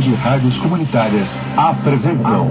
[0.00, 2.50] de rádios comunitárias apresentam.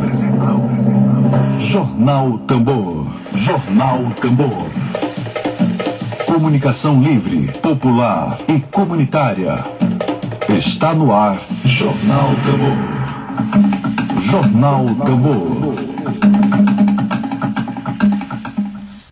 [1.59, 3.07] Jornal Tambor.
[3.33, 4.69] Jornal Tambor.
[6.25, 9.65] Comunicação livre, popular e comunitária.
[10.47, 11.41] Está no ar.
[11.65, 14.21] Jornal Tambor.
[14.23, 15.75] Jornal Tambor.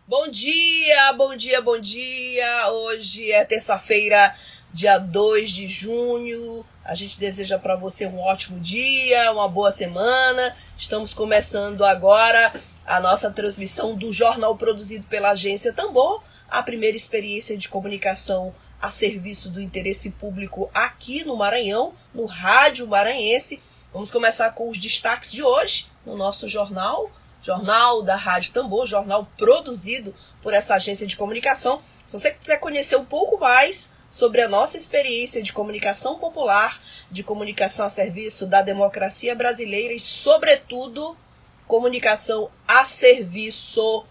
[0.08, 2.72] Bom dia, bom dia, bom dia.
[2.72, 4.34] Hoje é terça-feira,
[4.74, 6.66] dia 2 de junho.
[6.92, 10.54] A gente deseja para você um ótimo dia, uma boa semana.
[10.78, 12.54] Estamos começando agora
[12.86, 18.92] a nossa transmissão do jornal produzido pela agência Tambor, a primeira experiência de comunicação a
[18.92, 23.64] serviço do interesse público aqui no Maranhão, no Rádio Maranhense.
[23.94, 27.10] Vamos começar com os destaques de hoje no nosso jornal,
[27.42, 31.82] jornal da Rádio Tambor, jornal produzido por essa agência de comunicação.
[32.06, 37.24] Se você quiser conhecer um pouco mais sobre a nossa experiência de comunicação popular, de
[37.24, 41.18] comunicação a serviço da democracia brasileira e, sobretudo,
[41.66, 44.06] comunicação a serviço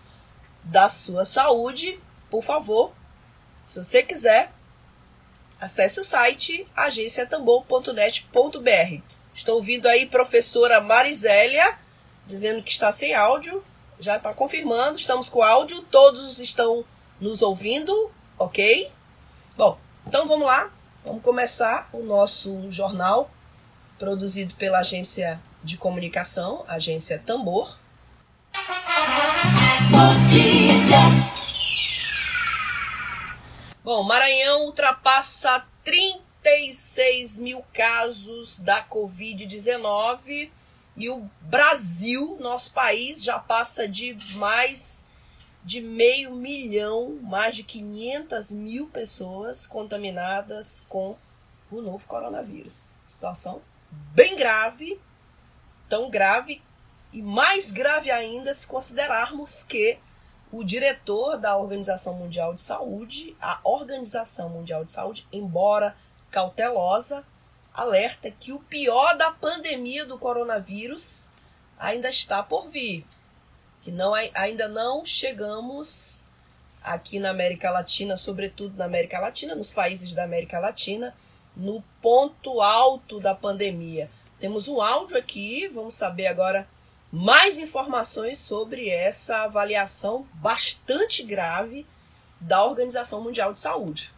[0.65, 2.93] da sua saúde, por favor,
[3.67, 4.51] se você quiser,
[5.61, 9.03] acesse o site agenciatambor.net.br.
[9.35, 11.79] Estou ouvindo aí professora Marisélia
[12.27, 13.63] dizendo que está sem áudio.
[13.99, 16.85] Já está confirmando, estamos com áudio, todos estão
[17.21, 18.91] nos ouvindo, ok?
[20.11, 20.69] Então vamos lá,
[21.05, 23.31] vamos começar o nosso jornal
[23.97, 27.79] produzido pela agência de comunicação, agência Tambor.
[29.89, 31.31] Notícias.
[33.85, 40.51] Bom, Maranhão ultrapassa 36 mil casos da Covid-19
[40.97, 45.07] e o Brasil, nosso país, já passa de mais
[45.71, 51.17] de meio milhão, mais de 500 mil pessoas contaminadas com
[51.71, 52.97] o novo coronavírus.
[53.07, 55.01] Situação bem grave,
[55.89, 56.61] tão grave
[57.13, 60.01] e mais grave ainda se considerarmos que
[60.51, 65.97] o diretor da Organização Mundial de Saúde, a Organização Mundial de Saúde, embora
[66.33, 67.25] cautelosa,
[67.73, 71.31] alerta que o pior da pandemia do coronavírus
[71.79, 73.07] ainda está por vir.
[73.83, 76.29] Que não, ainda não chegamos
[76.83, 81.15] aqui na América Latina, sobretudo na América Latina, nos países da América Latina,
[81.57, 84.11] no ponto alto da pandemia.
[84.39, 86.67] Temos um áudio aqui, vamos saber agora
[87.13, 91.87] mais informações sobre essa avaliação bastante grave
[92.41, 94.13] da Organização Mundial de Saúde.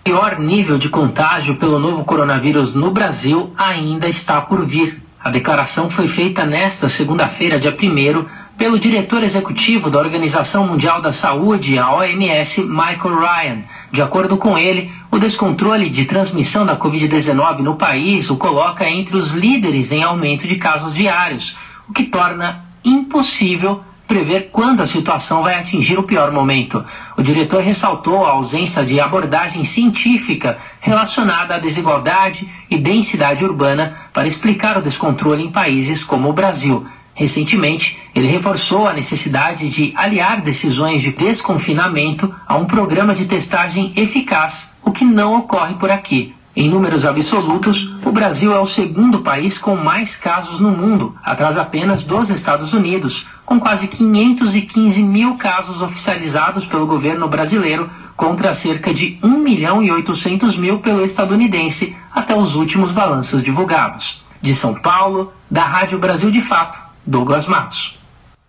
[0.00, 5.02] O pior nível de contágio pelo novo coronavírus no Brasil ainda está por vir.
[5.22, 8.24] A declaração foi feita nesta segunda-feira, dia 1
[8.56, 13.62] pelo diretor executivo da Organização Mundial da Saúde, a OMS, Michael Ryan.
[13.90, 19.16] De acordo com ele, o descontrole de transmissão da Covid-19 no país o coloca entre
[19.16, 21.56] os líderes em aumento de casos diários
[21.88, 26.84] o que torna impossível prever quando a situação vai atingir o pior momento.
[27.16, 34.26] O diretor ressaltou a ausência de abordagem científica relacionada à desigualdade e densidade urbana para
[34.26, 36.86] explicar o descontrole em países como o Brasil.
[37.14, 43.92] Recentemente, ele reforçou a necessidade de aliar decisões de desconfinamento a um programa de testagem
[43.96, 46.37] eficaz, o que não ocorre por aqui.
[46.60, 51.56] Em números absolutos, o Brasil é o segundo país com mais casos no mundo, atrás
[51.56, 58.92] apenas dos Estados Unidos, com quase 515 mil casos oficializados pelo governo brasileiro, contra cerca
[58.92, 64.24] de 1 milhão e 800 mil pelo estadunidense até os últimos balanços divulgados.
[64.42, 67.96] De São Paulo, da Rádio Brasil de Fato, Douglas Matos.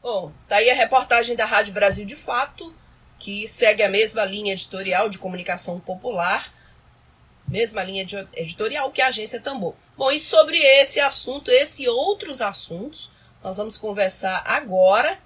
[0.01, 2.73] Bom, tá aí a reportagem da Rádio Brasil de Fato,
[3.19, 6.57] que segue a mesma linha editorial de comunicação popular
[7.49, 9.73] mesma linha editorial que a agência Tambor.
[9.97, 13.11] Bom, e sobre esse assunto, esse e outros assuntos,
[13.43, 15.19] nós vamos conversar agora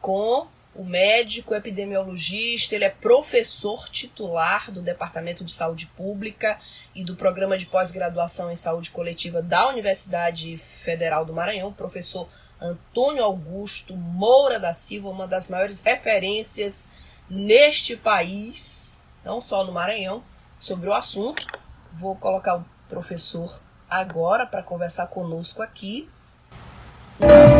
[0.00, 6.58] com o médico epidemiologista, ele é professor titular do Departamento de Saúde Pública
[6.94, 12.28] e do Programa de Pós-Graduação em Saúde Coletiva da Universidade Federal do Maranhão, professor
[12.60, 16.90] Antônio Augusto Moura da Silva, uma das maiores referências
[17.30, 20.24] neste país, não só no Maranhão,
[20.58, 21.46] sobre o assunto.
[21.92, 26.08] Vou colocar o professor agora para conversar conosco aqui.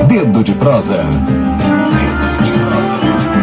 [0.08, 0.98] Dedo de prosa.
[0.98, 3.34] Dedo de prosa.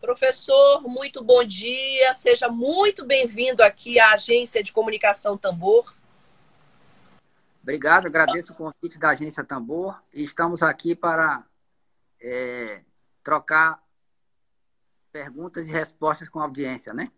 [0.00, 2.12] Professor, muito bom dia.
[2.12, 5.94] Seja muito bem-vindo aqui à Agência de Comunicação Tambor.
[7.62, 10.02] Obrigado, agradeço o convite da Agência Tambor.
[10.12, 11.44] Estamos aqui para
[12.20, 12.82] é,
[13.22, 13.82] trocar
[15.12, 17.10] perguntas e respostas com a audiência, né?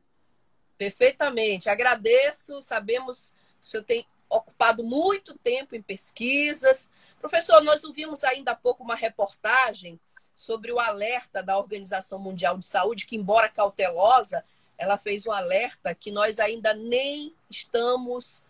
[0.79, 1.69] Perfeitamente.
[1.69, 2.63] Agradeço.
[2.63, 6.91] Sabemos que o senhor tem ocupado muito tempo em pesquisas.
[7.21, 10.01] Professor, nós ouvimos ainda há pouco uma reportagem
[10.35, 14.43] sobre o alerta da Organização Mundial de Saúde, que, embora cautelosa,
[14.79, 18.43] ela fez um alerta que nós ainda nem estamos,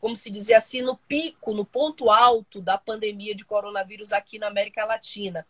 [0.00, 4.46] como se dizia assim, no pico, no ponto alto da pandemia de coronavírus aqui na
[4.46, 5.46] América Latina.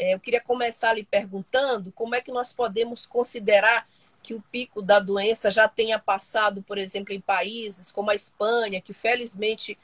[0.00, 3.88] É, eu queria começar lhe perguntando como é que nós podemos considerar
[4.22, 8.80] que o pico da doença já tenha passado, por exemplo, em países como a Espanha,
[8.80, 9.76] que felizmente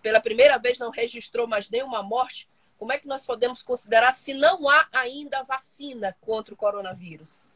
[0.00, 2.48] pela primeira vez não registrou mais nenhuma morte.
[2.78, 7.48] Como é que nós podemos considerar se não há ainda vacina contra o coronavírus?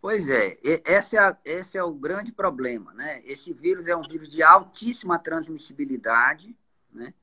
[0.00, 3.22] Pois é, esse é, esse é o grande problema, né?
[3.24, 6.56] Esse vírus é um vírus de altíssima transmissibilidade,
[6.92, 7.14] né?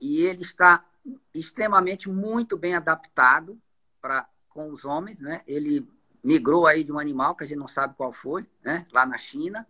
[0.00, 0.84] E ele está
[1.34, 3.60] extremamente muito bem adaptado
[4.00, 5.42] para com os homens, né?
[5.46, 5.88] Ele
[6.24, 8.84] migrou aí de um animal que a gente não sabe qual foi, né?
[8.92, 9.66] Lá na China.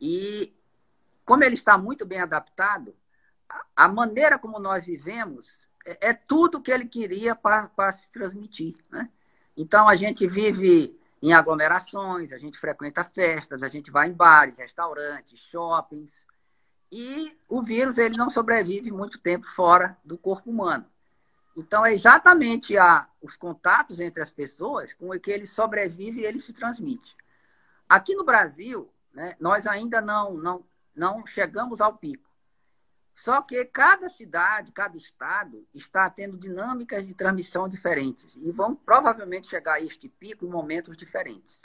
[0.00, 0.52] E
[1.24, 2.94] como ele está muito bem adaptado,
[3.76, 9.08] a maneira como nós vivemos é, é tudo que ele queria para se transmitir, né?
[9.56, 14.58] Então a gente vive em aglomerações, a gente frequenta festas, a gente vai em bares,
[14.58, 16.26] restaurantes, shoppings.
[16.90, 20.86] E o vírus ele não sobrevive muito tempo fora do corpo humano.
[21.56, 26.38] Então, é exatamente a, os contatos entre as pessoas com que ele sobrevive e ele
[26.38, 27.16] se transmite.
[27.88, 30.64] Aqui no Brasil, né, nós ainda não, não,
[30.94, 32.30] não chegamos ao pico.
[33.14, 39.48] Só que cada cidade, cada estado está tendo dinâmicas de transmissão diferentes e vão provavelmente
[39.48, 41.60] chegar a este pico em momentos diferentes.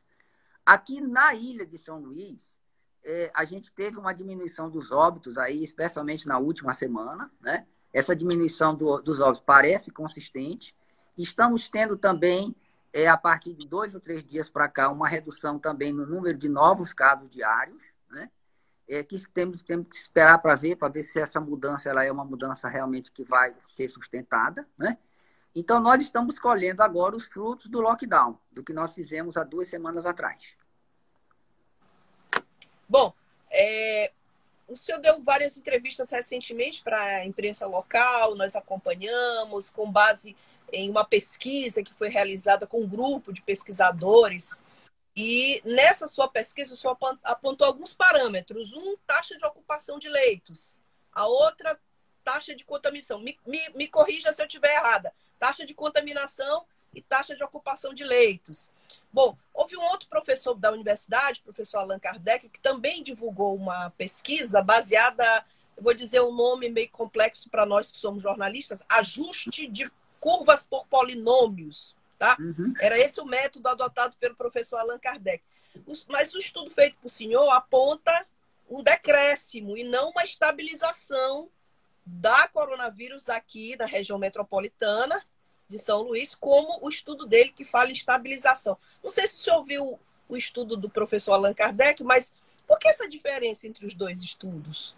[0.66, 2.60] Aqui na ilha de São Luís,
[3.06, 7.68] é, a gente teve uma diminuição dos óbitos aí, especialmente na última semana, né?
[7.94, 10.76] Essa diminuição do, dos óbitos parece consistente.
[11.16, 12.54] Estamos tendo também,
[12.92, 16.38] é, a partir de dois ou três dias para cá, uma redução também no número
[16.38, 18.30] de novos casos diários, né?
[18.88, 22.12] É, que temos, temos que esperar para ver, para ver se essa mudança ela é
[22.12, 24.98] uma mudança realmente que vai ser sustentada, né?
[25.54, 29.70] Então, nós estamos colhendo agora os frutos do lockdown, do que nós fizemos há duas
[29.70, 30.44] semanas atrás.
[32.88, 33.14] Bom,
[33.52, 34.12] é,
[34.68, 40.36] o senhor deu várias entrevistas recentemente para a imprensa local, nós acompanhamos, com base
[40.72, 44.64] em uma pesquisa que foi realizada com um grupo de pesquisadores.
[45.16, 48.74] E nessa sua pesquisa, o senhor apontou alguns parâmetros.
[48.74, 50.82] Um, taxa de ocupação de leitos.
[51.14, 51.80] A outra,
[52.24, 53.20] taxa de contaminação.
[53.20, 55.14] Me, me, me corrija se eu estiver errada.
[55.40, 58.72] Taxa de contaminação e taxa de ocupação de leitos.
[59.16, 63.90] Bom, houve um outro professor da universidade, o professor Allan Kardec, que também divulgou uma
[63.92, 65.24] pesquisa baseada,
[65.78, 70.68] eu vou dizer um nome meio complexo para nós que somos jornalistas, ajuste de curvas
[70.68, 71.96] por polinômios.
[72.20, 72.36] Tá?
[72.38, 72.74] Uhum.
[72.82, 75.42] Era esse o método adotado pelo professor Allan Kardec.
[76.10, 78.28] Mas o estudo feito por senhor aponta
[78.70, 81.48] um decréscimo e não uma estabilização
[82.06, 85.24] da coronavírus aqui na região metropolitana
[85.68, 88.78] de São Luís, como o estudo dele que fala em estabilização.
[89.04, 92.34] Não sei se você ouviu o estudo do professor Allan Kardec, mas
[92.68, 94.96] por que essa diferença entre os dois estudos?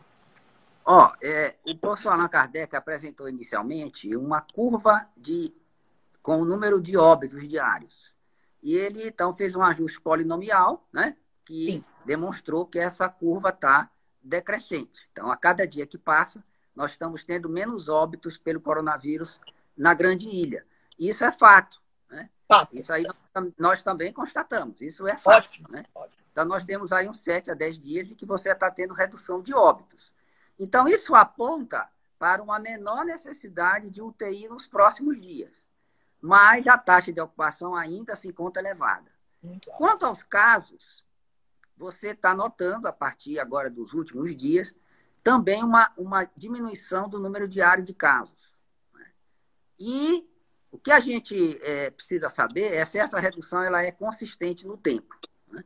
[0.85, 5.53] Ó, oh, é, o professor Allan Kardec apresentou inicialmente uma curva de
[6.21, 8.13] com o número de óbitos diários.
[8.61, 11.83] E ele então fez um ajuste polinomial, né, que Sim.
[12.05, 13.89] demonstrou que essa curva está
[14.21, 15.07] decrescente.
[15.11, 16.43] Então, a cada dia que passa,
[16.75, 19.39] nós estamos tendo menos óbitos pelo coronavírus
[19.77, 20.65] na grande ilha.
[20.97, 21.81] Isso é fato.
[22.09, 22.29] Né?
[22.47, 22.75] Fato.
[22.75, 24.81] Isso aí nós, nós, também constatamos.
[24.81, 25.45] Isso é fato.
[25.45, 25.69] Ótimo.
[25.69, 25.85] Né?
[25.93, 26.25] Ótimo.
[26.31, 29.41] Então, nós temos aí uns 7 a 10 dias de que você está tendo redução
[29.41, 30.13] de óbitos.
[30.59, 35.51] Então, isso aponta para uma menor necessidade de UTI nos próximos dias.
[36.19, 39.11] Mas a taxa de ocupação ainda se encontra elevada.
[39.77, 41.03] Quanto aos casos,
[41.77, 44.73] você está notando, a partir agora dos últimos dias,
[45.23, 48.56] também uma, uma diminuição do número diário de casos.
[49.79, 50.27] E
[50.71, 54.77] o que a gente é, precisa saber é se essa redução ela é consistente no
[54.77, 55.15] tempo.
[55.49, 55.63] Né?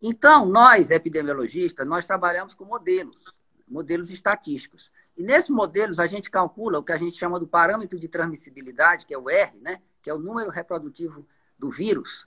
[0.00, 3.24] Então, nós, epidemiologistas, nós trabalhamos com modelos,
[3.66, 4.90] modelos estatísticos.
[5.16, 9.06] E nesses modelos, a gente calcula o que a gente chama do parâmetro de transmissibilidade,
[9.06, 9.80] que é o R, né?
[10.02, 11.26] que é o número reprodutivo
[11.58, 12.26] do vírus,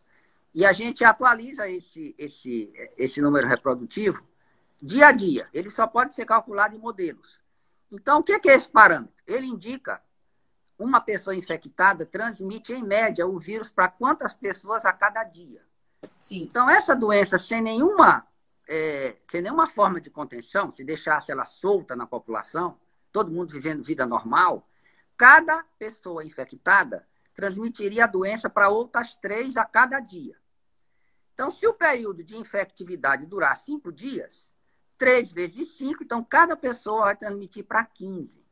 [0.58, 4.28] e a gente atualiza esse, esse, esse número reprodutivo
[4.82, 5.48] dia a dia.
[5.54, 7.40] Ele só pode ser calculado em modelos.
[7.92, 9.14] Então, o que é esse parâmetro?
[9.28, 10.02] Ele indica
[10.78, 15.62] uma pessoa infectada transmite, em média, o vírus para quantas pessoas a cada dia.
[16.20, 16.44] Sim.
[16.44, 18.28] Então, essa doença, sem nenhuma,
[18.68, 22.78] é, sem nenhuma forma de contenção, se deixasse ela solta na população,
[23.12, 24.68] todo mundo vivendo vida normal,
[25.18, 30.36] cada pessoa infectada transmitiria a doença para outras três a cada dia.
[31.34, 34.52] Então, se o período de infectividade durar cinco dias,
[34.98, 38.44] três vezes cinco, então cada pessoa vai transmitir para 15.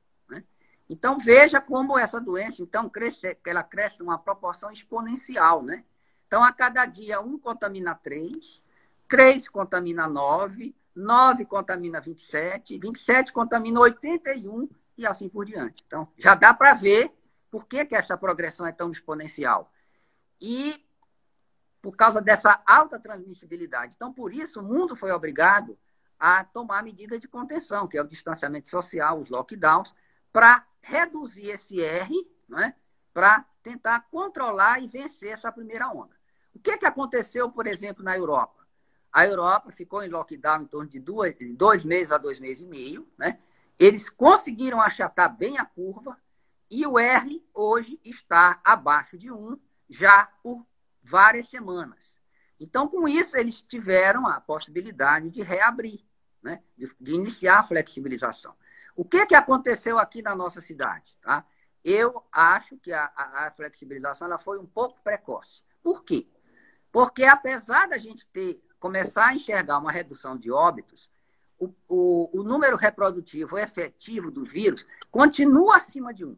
[0.90, 5.84] Então, veja como essa doença, então, cresce, ela cresce numa proporção exponencial, né?
[6.28, 8.64] Então, a cada dia, um contamina três,
[9.08, 15.84] três contamina nove, nove contamina 27, 27 contamina 81 e assim por diante.
[15.86, 17.12] Então, já dá para ver
[17.50, 19.72] por que, que essa progressão é tão exponencial.
[20.40, 20.86] E
[21.82, 23.94] por causa dessa alta transmissibilidade.
[23.96, 25.78] Então, por isso, o mundo foi obrigado
[26.20, 29.94] a tomar medida de contenção, que é o distanciamento social, os lockdowns,
[30.34, 32.14] para reduzir esse R,
[32.48, 32.76] né,
[33.12, 36.16] para tentar controlar e vencer essa primeira onda.
[36.54, 38.66] O que, que aconteceu, por exemplo, na Europa?
[39.12, 42.66] A Europa ficou em lockdown em torno de duas, dois meses a dois meses e
[42.66, 43.08] meio.
[43.18, 43.40] Né?
[43.80, 46.18] Eles conseguiram achatar bem a curva
[46.70, 50.66] e o R hoje está abaixo de 1 já por
[51.02, 52.16] várias semanas.
[52.60, 56.06] Então, com isso, eles tiveram a possibilidade de reabrir,
[56.44, 56.62] né?
[56.78, 58.56] de, de iniciar a flexibilização.
[58.96, 61.16] O que, que aconteceu aqui na nossa cidade?
[61.22, 61.46] Tá?
[61.84, 65.62] Eu acho que a, a, a flexibilização ela foi um pouco precoce.
[65.84, 66.28] Por quê?
[66.92, 71.10] Porque apesar da gente ter começar a enxergar uma redução de óbitos,
[71.58, 76.38] o, o, o número reprodutivo efetivo do vírus continua acima de 1.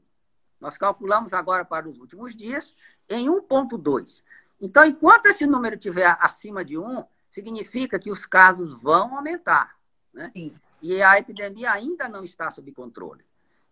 [0.59, 2.75] Nós calculamos agora para os últimos dias
[3.09, 4.23] em 1,2.
[4.59, 9.75] Então, enquanto esse número estiver acima de 1, significa que os casos vão aumentar.
[10.13, 10.31] Né?
[10.81, 13.25] E a epidemia ainda não está sob controle.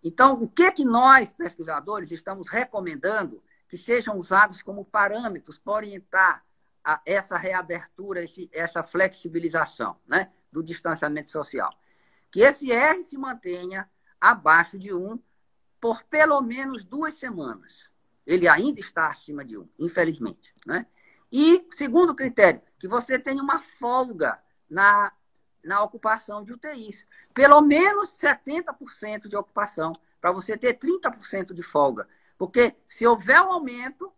[0.04, 6.46] Então, o que, que nós, pesquisadores, estamos recomendando que sejam usados como parâmetros para orientar
[6.84, 11.74] a essa reabertura, esse, essa flexibilização né, do distanciamento social.
[12.30, 13.90] Que esse R se mantenha
[14.22, 15.20] abaixo de 1
[15.82, 17.90] por pelo menos duas semanas.
[18.26, 20.54] Ele ainda está acima de 1, infelizmente.
[20.66, 20.86] Né?
[21.32, 25.12] E, segundo critério, que você tenha uma folga na,
[25.66, 27.08] na ocupação de UTIs.
[27.34, 32.08] Pelo menos 70% de ocupação, para você ter 30% de folga.
[32.38, 34.12] Porque se houver um aumento,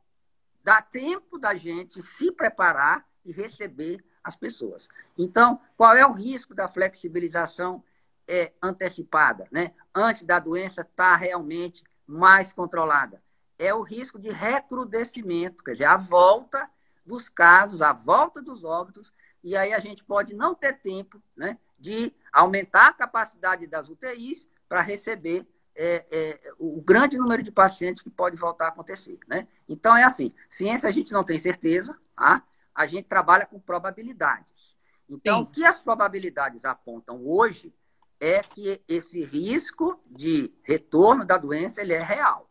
[0.64, 4.90] dá tempo da gente se preparar e receber as pessoas.
[5.18, 7.84] Então, qual é o risco da flexibilização
[8.28, 9.74] é, antecipada, né?
[9.96, 13.22] antes da doença estar tá realmente mais controlada?
[13.58, 16.70] É o risco de recrudescimento, quer dizer, a volta
[17.06, 19.12] dos casos, a volta dos óbitos,
[19.44, 24.50] e aí a gente pode não ter tempo né, de aumentar a capacidade das UTIs
[24.68, 29.20] para receber é, é, o grande número de pacientes que pode voltar a acontecer.
[29.28, 29.48] Né?
[29.70, 32.44] Então, é assim: ciência a gente não tem certeza, tá?
[32.74, 34.76] a gente trabalha com probabilidades.
[35.10, 35.44] Então, Sim.
[35.44, 37.74] o que as probabilidades apontam hoje
[38.20, 42.50] é que esse risco de retorno da doença ele é real.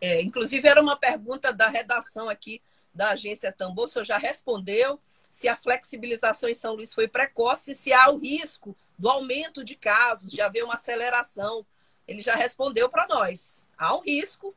[0.00, 2.62] É, inclusive, era uma pergunta da redação aqui
[2.94, 5.00] da agência Tambor, o senhor já respondeu
[5.32, 9.74] se a flexibilização em São Luís foi precoce, se há o risco do aumento de
[9.74, 11.64] casos, de haver uma aceleração.
[12.06, 13.66] Ele já respondeu para nós.
[13.78, 14.54] Há um risco,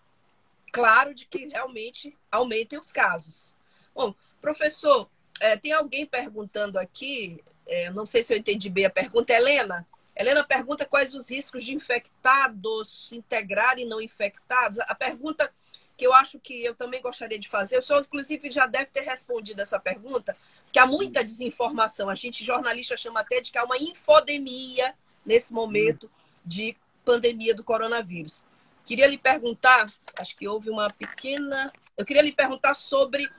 [0.74, 3.56] claro, de que realmente aumentem os casos.
[3.96, 8.90] Bom, professor, é, tem alguém perguntando aqui, é, não sei se eu entendi bem a
[8.90, 9.88] pergunta, Helena.
[10.14, 14.80] Helena pergunta quais os riscos de infectados se integrarem não infectados.
[14.80, 15.50] A pergunta
[15.98, 19.02] que eu acho que eu também gostaria de fazer, o senhor, inclusive, já deve ter
[19.02, 20.36] respondido essa pergunta,
[20.76, 22.10] que há muita desinformação.
[22.10, 24.94] A gente, jornalista, chama até de que há uma infodemia
[25.26, 26.12] nesse momento
[26.46, 28.44] de pandemia do coronavírus.
[28.86, 29.86] Queria lhe perguntar,
[30.20, 31.72] acho que houve uma pequena.
[31.96, 33.32] Eu queria lhe perguntar sobre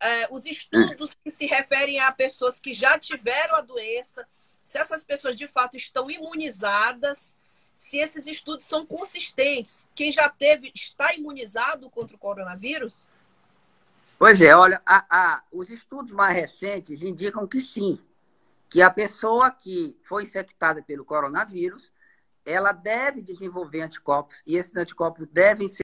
[0.00, 4.26] é, os estudos que se referem a pessoas que já tiveram a doença,
[4.64, 7.38] se essas pessoas de fato estão imunizadas,
[7.76, 9.88] se esses estudos são consistentes.
[9.94, 13.08] Quem já teve, está imunizado contra o coronavírus?
[14.22, 17.98] Pois é, olha, a, a, os estudos mais recentes indicam que sim,
[18.70, 21.92] que a pessoa que foi infectada pelo coronavírus,
[22.46, 25.82] ela deve desenvolver anticorpos e esses anticorpos devem ser.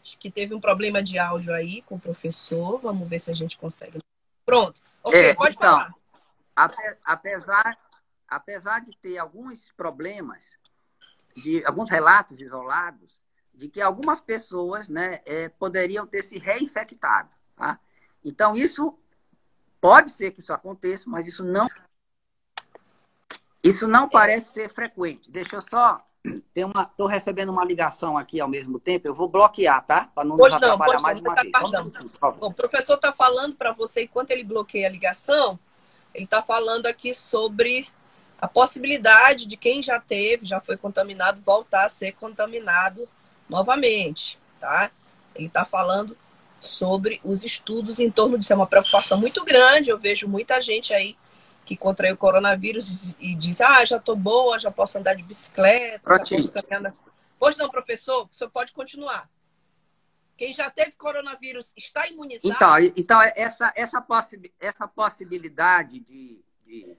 [0.00, 2.78] Acho que teve um problema de áudio aí com o professor.
[2.78, 3.98] Vamos ver se a gente consegue.
[4.44, 4.80] Pronto.
[5.02, 5.76] Ok, é, pode então,
[6.54, 6.94] falar.
[7.04, 7.76] Apesar,
[8.28, 10.56] apesar de ter alguns problemas,
[11.34, 13.20] de alguns relatos isolados,
[13.52, 17.34] de que algumas pessoas né, é, poderiam ter se reinfectado.
[17.56, 17.78] Tá?
[18.24, 18.96] Então, isso
[19.80, 21.66] pode ser que isso aconteça, mas isso não
[23.62, 25.30] isso não parece ser frequente.
[25.30, 26.00] Deixa eu só
[26.52, 29.06] tem uma estou recebendo uma ligação aqui ao mesmo tempo.
[29.06, 30.10] Eu vou bloquear, tá?
[30.14, 31.52] Para não nos atrapalhar mais uma tá vez.
[32.38, 35.58] Bom, o professor está falando para você enquanto ele bloqueia a ligação.
[36.14, 37.88] Ele está falando aqui sobre
[38.40, 43.08] a possibilidade de quem já teve, já foi contaminado, voltar a ser contaminado
[43.48, 44.90] novamente, tá?
[45.34, 46.16] Ele está falando
[46.60, 48.52] sobre os estudos em torno disso.
[48.52, 49.90] É uma preocupação muito grande.
[49.90, 51.16] Eu vejo muita gente aí
[51.64, 56.00] que contraiu o coronavírus e diz: Ah, já estou boa, já posso andar de bicicleta,
[56.06, 56.94] já posso caminhar.
[57.38, 59.28] Pois não, professor, o senhor pode continuar.
[60.36, 62.54] Quem já teve coronavírus está imunizado?
[62.54, 66.96] Então, então essa, essa, possi essa possibilidade de, de,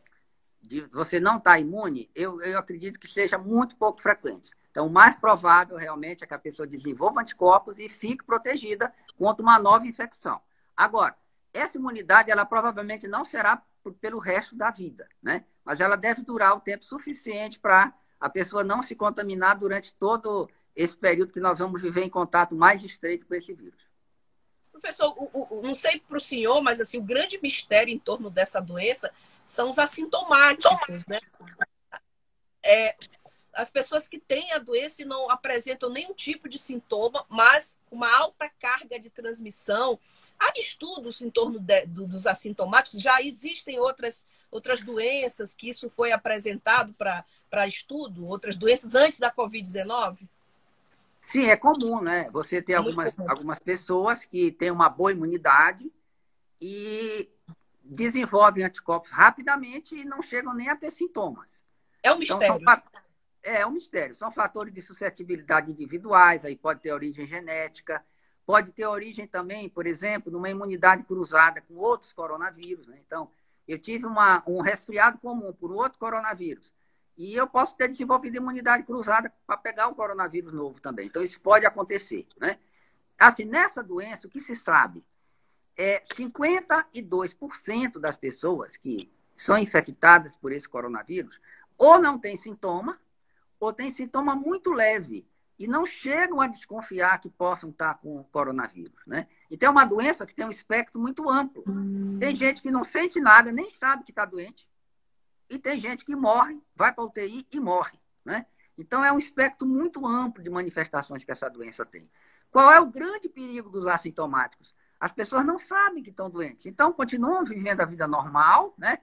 [0.62, 4.50] de você não estar imune, eu, eu acredito que seja muito pouco frequente.
[4.72, 9.44] Então, o mais provável realmente é que a pessoa desenvolva anticorpos e fique protegida contra
[9.44, 10.40] uma nova infecção.
[10.76, 11.18] Agora,
[11.54, 13.62] essa imunidade, ela provavelmente não será
[14.00, 15.46] pelo resto da vida, né?
[15.64, 20.50] Mas ela deve durar o tempo suficiente para a pessoa não se contaminar durante todo
[20.76, 23.82] esse período que nós vamos viver em contato mais estreito com esse vírus.
[24.72, 28.30] Professor, o, o, não sei para o senhor, mas assim, o grande mistério em torno
[28.30, 29.12] dessa doença
[29.46, 31.20] são os assintomáticos, né?
[32.64, 32.96] É,
[33.58, 38.08] as pessoas que têm a doença e não apresentam nenhum tipo de sintoma, mas uma
[38.16, 40.00] alta carga de transmissão.
[40.40, 46.12] Há estudos em torno de, dos assintomáticos, já existem outras, outras doenças que isso foi
[46.12, 50.20] apresentado para estudo, outras doenças antes da Covid-19?
[51.20, 52.30] Sim, é comum, né?
[52.30, 55.92] Você tem algumas, algumas pessoas que têm uma boa imunidade
[56.62, 57.28] e
[57.84, 61.64] desenvolvem anticorpos rapidamente e não chegam nem a ter sintomas.
[62.04, 62.62] É um mistério.
[62.62, 62.84] Então, são,
[63.44, 64.14] é, é um mistério.
[64.14, 68.04] São fatores de suscetibilidade individuais, aí pode ter origem genética,
[68.46, 72.88] pode ter origem também, por exemplo, numa imunidade cruzada com outros coronavírus.
[72.88, 73.00] Né?
[73.06, 73.30] Então,
[73.68, 76.74] eu tive uma, um resfriado comum por outro coronavírus.
[77.18, 81.08] E eu posso ter desenvolvido imunidade cruzada para pegar um coronavírus novo também.
[81.08, 82.28] Então, isso pode acontecer.
[82.40, 82.60] Né?
[83.18, 85.04] Assim, nessa doença, o que se sabe
[85.76, 91.40] é 52% das pessoas que são infectadas por esse coronavírus
[91.78, 93.00] ou não tem sintoma,
[93.60, 95.28] ou tem sintoma muito leve
[95.60, 99.28] e não chegam a desconfiar que possam estar com coronavírus, né?
[99.50, 101.64] Então é uma doença que tem um espectro muito amplo.
[101.68, 102.18] Hum.
[102.20, 104.68] Tem gente que não sente nada, nem sabe que está doente,
[105.50, 108.00] e tem gente que morre, vai para a UTI e morre.
[108.24, 108.46] Né?
[108.78, 112.10] Então, é um espectro muito amplo de manifestações que essa doença tem.
[112.52, 114.76] Qual é o grande perigo dos assintomáticos?
[115.00, 116.66] As pessoas não sabem que estão doentes.
[116.66, 119.00] Então, continuam vivendo a vida normal, né?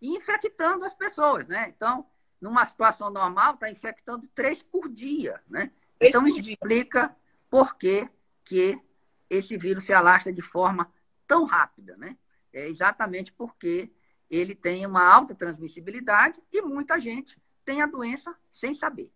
[0.00, 1.72] E infectando as pessoas, né?
[1.74, 2.06] Então,
[2.40, 5.70] numa situação normal, está infectando três por dia, né?
[5.98, 7.14] Três então, isso explica
[7.48, 8.08] por que,
[8.44, 8.80] que
[9.28, 10.92] esse vírus se alastra de forma
[11.26, 12.16] tão rápida, né?
[12.52, 13.92] É exatamente porque
[14.28, 19.12] ele tem uma alta transmissibilidade e muita gente tem a doença sem saber.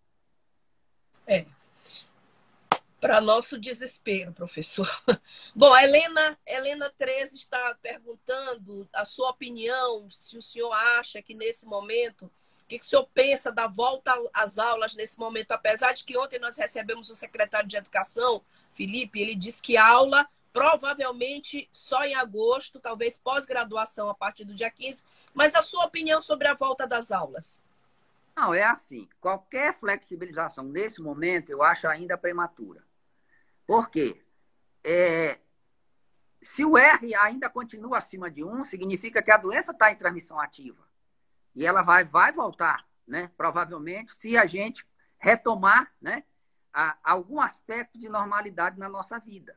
[1.26, 1.46] É.
[3.00, 4.88] Para nosso desespero, professor.
[5.54, 11.34] Bom, a Helena, Helena 13 está perguntando a sua opinião, se o senhor acha que
[11.34, 12.30] nesse momento,
[12.64, 15.52] o que, que o senhor pensa da volta às aulas nesse momento?
[15.52, 19.86] Apesar de que ontem nós recebemos o secretário de Educação, Felipe, ele disse que a
[19.86, 25.04] aula provavelmente só em agosto, talvez pós-graduação a partir do dia 15.
[25.34, 27.60] Mas a sua opinião sobre a volta das aulas?
[28.36, 29.08] Não, é assim.
[29.20, 32.84] Qualquer flexibilização nesse momento eu acho ainda prematura.
[33.66, 34.22] Por quê?
[34.84, 35.38] É,
[36.40, 40.38] se o R ainda continua acima de 1, significa que a doença está em transmissão
[40.38, 40.83] ativa.
[41.54, 43.30] E ela vai, vai voltar, né?
[43.36, 44.84] Provavelmente, se a gente
[45.18, 46.24] retomar né,
[46.72, 49.56] a, algum aspecto de normalidade na nossa vida.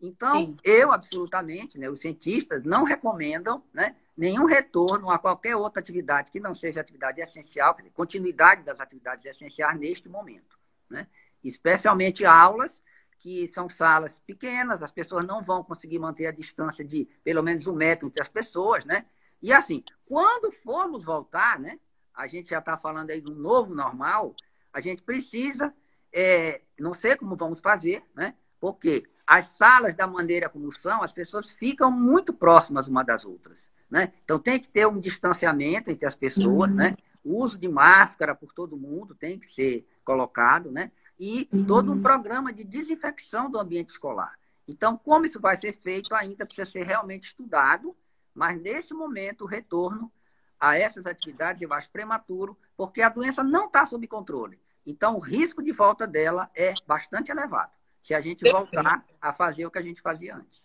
[0.00, 0.56] Então, Sim.
[0.64, 6.40] eu absolutamente, né, os cientistas não recomendam né, nenhum retorno a qualquer outra atividade que
[6.40, 10.58] não seja atividade essencial, continuidade das atividades essenciais neste momento.
[10.90, 11.06] Né?
[11.42, 12.82] Especialmente aulas,
[13.18, 17.66] que são salas pequenas, as pessoas não vão conseguir manter a distância de pelo menos
[17.66, 19.06] um metro entre as pessoas, né?
[19.42, 21.78] E assim, quando formos voltar, né?
[22.14, 24.34] A gente já está falando aí do novo normal,
[24.72, 25.74] a gente precisa,
[26.12, 28.34] é, não sei como vamos fazer, né?
[28.60, 33.70] Porque as salas, da maneira como são, as pessoas ficam muito próximas uma das outras.
[33.90, 34.12] Né?
[34.24, 36.76] Então, tem que ter um distanciamento entre as pessoas, uhum.
[36.76, 36.96] né?
[37.22, 40.90] o uso de máscara por todo mundo tem que ser colocado, né?
[41.18, 41.64] e uhum.
[41.64, 44.34] todo um programa de desinfecção do ambiente escolar.
[44.66, 47.96] Então, como isso vai ser feito, ainda precisa ser realmente estudado,
[48.34, 50.12] mas nesse momento, o retorno
[50.58, 54.58] a essas atividades eu acho prematuro, porque a doença não está sob controle.
[54.86, 58.72] Então, o risco de volta dela é bastante elevado se a gente Perfeito.
[58.72, 60.62] voltar a fazer o que a gente fazia antes.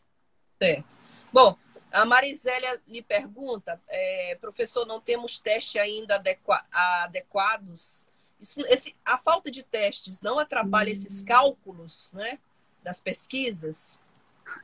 [0.62, 0.98] Certo.
[1.32, 1.58] Bom,
[1.90, 8.10] a Marisélia lhe pergunta, é, professor, não temos testes ainda adequa adequados.
[8.40, 10.92] Isso, esse, a falta de testes não atrapalha hum.
[10.92, 12.40] esses cálculos né,
[12.84, 14.02] das pesquisas?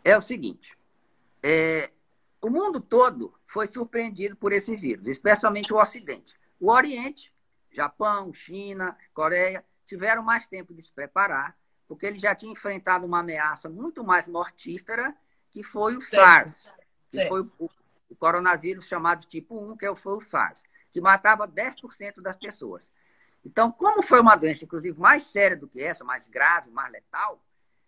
[0.04, 0.78] É o seguinte,
[1.42, 1.92] é,
[2.46, 6.36] o mundo todo foi surpreendido por esse vírus, especialmente o Ocidente.
[6.60, 7.34] O Oriente,
[7.72, 13.20] Japão, China, Coreia, tiveram mais tempo de se preparar porque ele já tinha enfrentado uma
[13.20, 15.16] ameaça muito mais mortífera,
[15.52, 16.02] que foi o.
[16.02, 16.72] SARS,
[17.10, 17.70] que foi o,
[18.10, 22.90] o, coronavírus chamado tipo 1, que foi o SARS, que matava 10% das pessoas.
[23.44, 27.44] Então, como foi uma doença, inclusive, mais séria do que essa, mais grave, mais letal,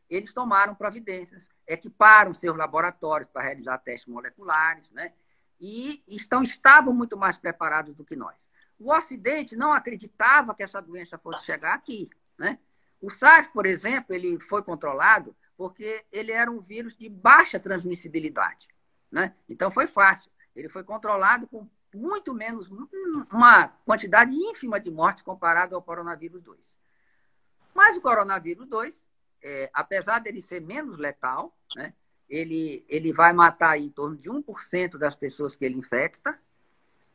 [0.09, 5.13] eles tomaram providências, equiparam seus laboratórios para realizar testes moleculares, né?
[5.59, 8.35] E estão, estavam muito mais preparados do que nós.
[8.79, 12.59] O Ocidente não acreditava que essa doença fosse chegar aqui, né?
[13.01, 18.67] O SARS, por exemplo, ele foi controlado porque ele era um vírus de baixa transmissibilidade,
[19.11, 19.35] né?
[19.49, 20.31] Então foi fácil.
[20.55, 22.69] Ele foi controlado com muito menos,
[23.31, 26.75] uma quantidade ínfima de mortes comparado ao coronavírus 2.
[27.73, 29.03] Mas o coronavírus 2
[29.41, 31.93] é, apesar dele ser menos letal, né,
[32.29, 36.39] ele, ele vai matar em torno de 1% das pessoas que ele infecta,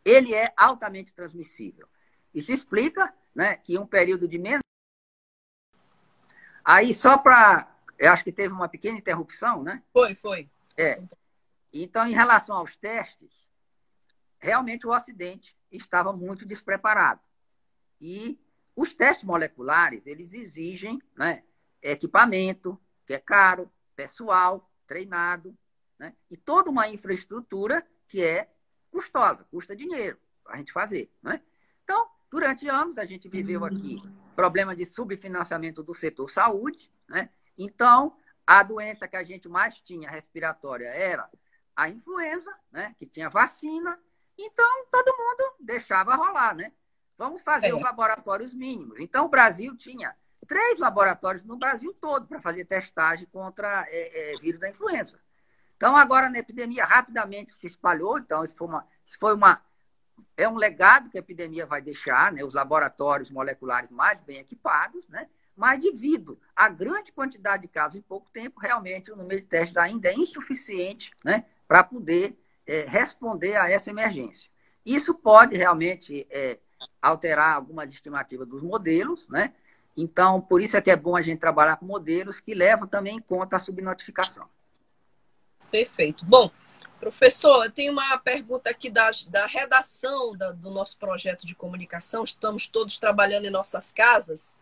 [0.04, 1.86] ele é altamente transmissível.
[2.34, 4.62] Isso explica né, que um período de menos.
[6.64, 7.68] Aí, só para.
[7.98, 9.82] Eu acho que teve uma pequena interrupção, né?
[9.92, 10.50] Foi, foi.
[10.76, 11.00] É.
[11.72, 13.48] Então, em relação aos testes,
[14.38, 17.20] realmente o Ocidente estava muito despreparado.
[18.00, 18.38] E
[18.74, 21.44] os testes moleculares, eles exigem né,
[21.82, 25.56] equipamento, que é caro, pessoal treinado,
[25.98, 26.14] né?
[26.30, 28.50] e toda uma infraestrutura que é
[28.90, 31.10] custosa, custa dinheiro para a gente fazer.
[31.22, 31.42] Né?
[31.82, 34.02] Então, durante anos, a gente viveu aqui
[34.36, 36.92] problema de subfinanciamento do setor saúde.
[37.08, 37.30] Né?
[37.56, 38.16] Então,
[38.46, 41.28] a doença que a gente mais tinha respiratória era
[41.74, 42.94] a influenza, né?
[42.98, 43.98] que tinha vacina.
[44.38, 46.54] Então, todo mundo deixava rolar.
[46.54, 46.72] Né?
[47.16, 47.74] Vamos fazer é.
[47.74, 48.98] os laboratórios mínimos.
[49.00, 50.14] Então, o Brasil tinha
[50.46, 55.20] três laboratórios no Brasil todo para fazer testagem contra é, é, vírus da influenza.
[55.76, 58.18] Então, agora na epidemia rapidamente se espalhou.
[58.18, 59.60] Então, isso foi uma, isso foi uma
[60.36, 62.44] é um legado que a epidemia vai deixar, né?
[62.44, 65.28] Os laboratórios moleculares mais bem equipados, né?
[65.56, 69.76] Mas devido à grande quantidade de casos em pouco tempo, realmente o número de testes
[69.76, 71.44] ainda é insuficiente, né?
[71.66, 74.50] Para poder é, responder a essa emergência.
[74.84, 76.58] Isso pode realmente é,
[77.00, 79.52] alterar algumas estimativas dos modelos, né?
[79.96, 83.16] Então, por isso é que é bom a gente trabalhar com modelos que levam também
[83.16, 84.48] em conta a subnotificação.
[85.70, 86.24] Perfeito.
[86.24, 86.50] Bom,
[86.98, 92.24] professor, eu tenho uma pergunta aqui da, da redação da, do nosso projeto de comunicação.
[92.24, 94.54] Estamos todos trabalhando em nossas casas.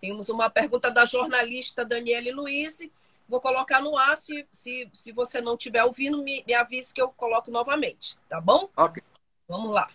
[0.00, 2.80] Temos uma pergunta da jornalista Daniele Luiz.
[3.28, 4.16] Vou colocar no ar.
[4.16, 8.16] Se, se, se você não estiver ouvindo, me, me avise que eu coloco novamente.
[8.28, 8.68] Tá bom?
[8.76, 9.02] Ok.
[9.48, 9.88] Vamos lá.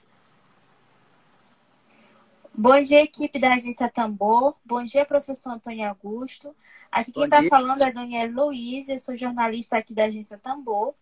[2.63, 4.55] Bom dia, equipe da Agência Tambor.
[4.63, 6.55] Bom dia, professor Antônio Augusto.
[6.91, 10.93] Aqui quem está falando é Daniela Luiz, eu sou jornalista aqui da Agência Tambor.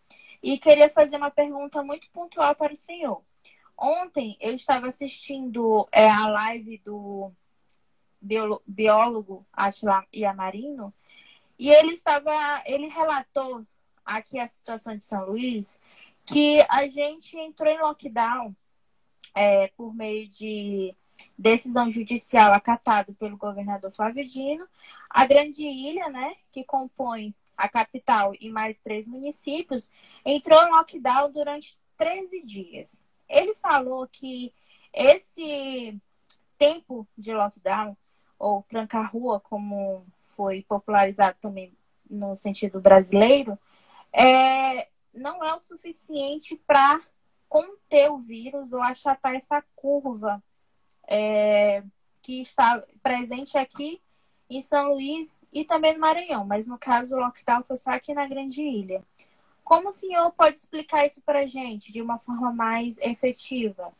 [0.42, 3.22] E queria fazer uma pergunta muito pontual para o senhor.
[3.78, 7.30] Ontem eu estava assistindo é, a live do
[8.66, 10.94] biólogo Atila Iamarino
[11.58, 13.66] e ele estava, ele relatou
[14.06, 15.78] aqui a situação de São Luís
[16.26, 18.56] que a gente entrou em lockdown
[19.36, 20.96] é, por meio de
[21.38, 24.68] decisão judicial acatado pelo governador Flávio Dino,
[25.10, 29.92] a Grande Ilha, né, que compõe a capital e mais três municípios,
[30.24, 33.04] entrou em lockdown durante 13 dias.
[33.28, 34.54] Ele falou que
[34.94, 36.00] esse
[36.58, 37.96] tempo de lockdown,
[38.38, 41.74] ou tranca-rua, como foi popularizado também
[42.10, 43.60] no sentido brasileiro,
[44.14, 47.02] é, não é o suficiente para
[47.48, 50.42] conter o vírus ou achatar essa curva
[51.10, 51.84] é,
[52.22, 54.00] que está presente aqui
[54.48, 58.14] em São Luís e também no Maranhão, mas no caso o lockdown foi só aqui
[58.14, 59.04] na Grande Ilha.
[59.64, 63.92] Como o senhor pode explicar isso para a gente de uma forma mais efetiva?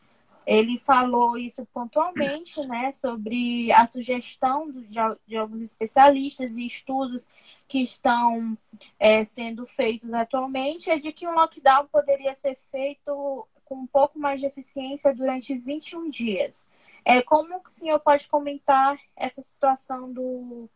[0.46, 4.88] Ele falou isso pontualmente, né, sobre a sugestão de,
[5.26, 7.28] de alguns especialistas e estudos
[7.68, 8.58] que estão
[8.98, 14.18] é, sendo feitos atualmente, é de que um lockdown poderia ser feito com um pouco
[14.18, 16.68] mais de eficiência durante 21 dias.
[17.04, 20.68] É, como o senhor pode comentar essa situação do,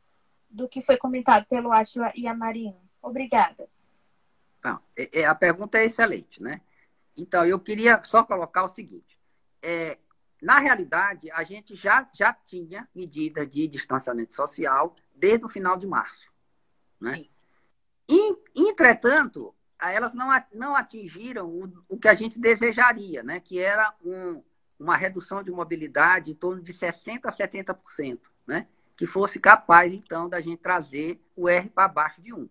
[0.48, 2.80] do que foi comentado pelo Átila e a Marina?
[3.02, 3.68] Obrigada.
[4.58, 6.60] Então, é, é, a pergunta é excelente, né?
[7.16, 9.18] Então, eu queria só colocar o seguinte.
[9.62, 9.98] É,
[10.40, 15.86] na realidade, a gente já, já tinha medidas de distanciamento social desde o final de
[15.86, 16.30] março.
[17.00, 17.26] Né?
[18.54, 23.40] Entretanto, elas não, não atingiram o, o que a gente desejaria, né?
[23.40, 24.42] que era um,
[24.78, 28.66] uma redução de mobilidade em torno de 60% a 70%, né?
[28.96, 32.48] que fosse capaz, então, da gente trazer o R para baixo de 1.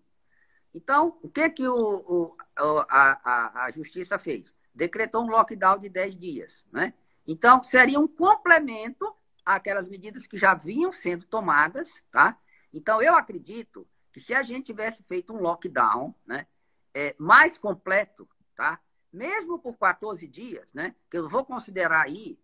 [0.73, 4.53] Então, o que, que o, o a, a, a, Justiça fez?
[4.73, 6.65] Decretou um lockdown de 10 dias.
[6.71, 6.93] Né?
[7.27, 12.37] Então, seria um complemento àquelas medidas que já vinham sendo tomadas, tá?
[12.73, 16.47] Então, eu acredito que se a gente tivesse feito um lockdown né,
[16.93, 18.79] é, mais completo, tá?
[19.13, 22.39] Mesmo por 14 dias, né, que eu vou considerar aí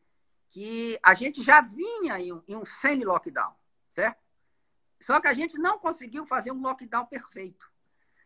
[0.51, 3.53] que a gente já vinha em um, um semi-lockdown,
[3.91, 4.19] certo?
[4.99, 7.69] Só que a gente não conseguiu fazer um lockdown perfeito.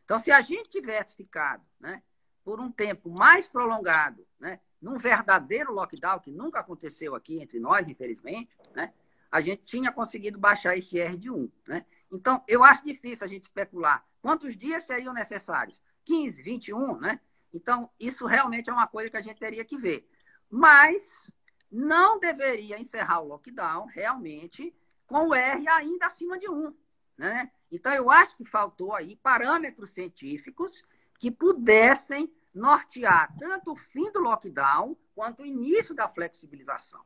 [0.03, 2.01] Então, se a gente tivesse ficado né,
[2.43, 7.87] por um tempo mais prolongado, né, num verdadeiro lockdown, que nunca aconteceu aqui entre nós,
[7.87, 8.93] infelizmente, né,
[9.31, 11.51] a gente tinha conseguido baixar esse R de 1.
[11.67, 11.85] Né?
[12.11, 15.81] Então, eu acho difícil a gente especular quantos dias seriam necessários.
[16.05, 17.19] 15, 21, né?
[17.53, 20.09] Então, isso realmente é uma coisa que a gente teria que ver.
[20.49, 21.31] Mas
[21.71, 26.75] não deveria encerrar o lockdown realmente com o R ainda acima de 1.
[27.17, 27.51] Né?
[27.71, 30.83] Então, eu acho que faltou aí parâmetros científicos
[31.19, 37.03] que pudessem nortear tanto o fim do lockdown quanto o início da flexibilização.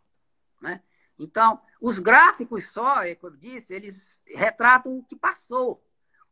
[0.62, 0.82] Né?
[1.20, 5.84] Então, os gráficos só, é como eu disse, eles retratam o que passou.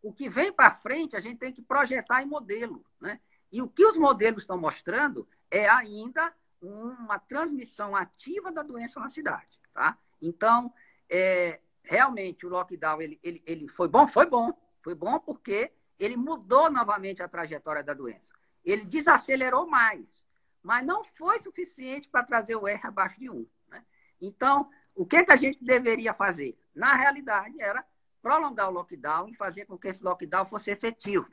[0.02, 2.86] O que vem para frente, a gente tem que projetar em modelo.
[3.00, 3.20] Né?
[3.56, 9.10] E o que os modelos estão mostrando é ainda uma transmissão ativa da doença na
[9.10, 9.58] cidade.
[9.74, 9.98] Tá?
[10.22, 10.74] Então,
[11.10, 14.06] é, realmente, o lockdown ele, ele, ele foi bom?
[14.06, 14.52] Foi bom.
[14.82, 18.34] Foi bom porque ele mudou novamente a trajetória da doença.
[18.62, 20.26] Ele desacelerou mais,
[20.62, 23.48] mas não foi suficiente para trazer o R abaixo de 1.
[23.70, 23.86] Né?
[24.22, 26.58] Então, o que, que a gente deveria fazer?
[26.76, 27.86] Na realidade, era
[28.22, 31.32] prolongar o lockdown e fazer com que esse lockdown fosse efetivo.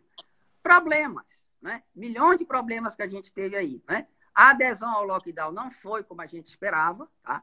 [0.63, 1.83] Problemas, né?
[1.95, 3.83] milhões de problemas que a gente teve aí.
[3.89, 4.07] Né?
[4.35, 7.09] A adesão ao lockdown não foi como a gente esperava.
[7.23, 7.43] Tá?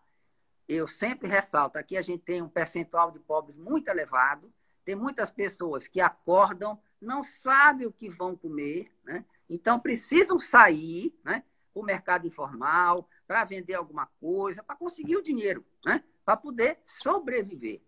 [0.68, 4.54] Eu sempre ressalto, aqui a gente tem um percentual de pobres muito elevado,
[4.86, 9.26] tem muitas pessoas que acordam, não sabem o que vão comer, né?
[9.50, 15.24] então precisam sair né, para o mercado informal, para vender alguma coisa, para conseguir o
[15.24, 16.04] dinheiro, né?
[16.24, 17.82] para poder sobreviver.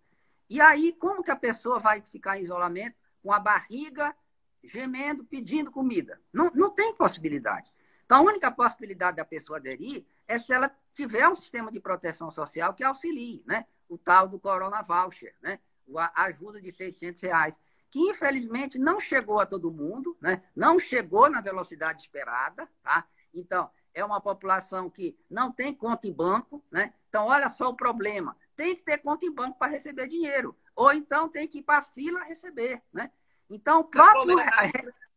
[0.49, 4.15] E aí, como que a pessoa vai ficar em isolamento com a barriga
[4.63, 6.21] gemendo, pedindo comida?
[6.31, 7.71] Não, não tem possibilidade.
[8.05, 12.29] Então, a única possibilidade da pessoa aderir é se ela tiver um sistema de proteção
[12.29, 13.65] social que auxilie, né?
[13.87, 15.59] O tal do Corona Voucher, né?
[15.95, 20.43] A ajuda de 600 reais, que infelizmente não chegou a todo mundo, né?
[20.55, 23.07] Não chegou na velocidade esperada, tá?
[23.33, 26.93] Então, é uma população que não tem conta em banco, né?
[27.09, 28.35] Então, olha só o problema.
[28.55, 30.55] Tem que ter conta em banco para receber dinheiro.
[30.75, 33.11] Ou então tem que ir para a fila receber, né?
[33.53, 34.37] Então, o próprio...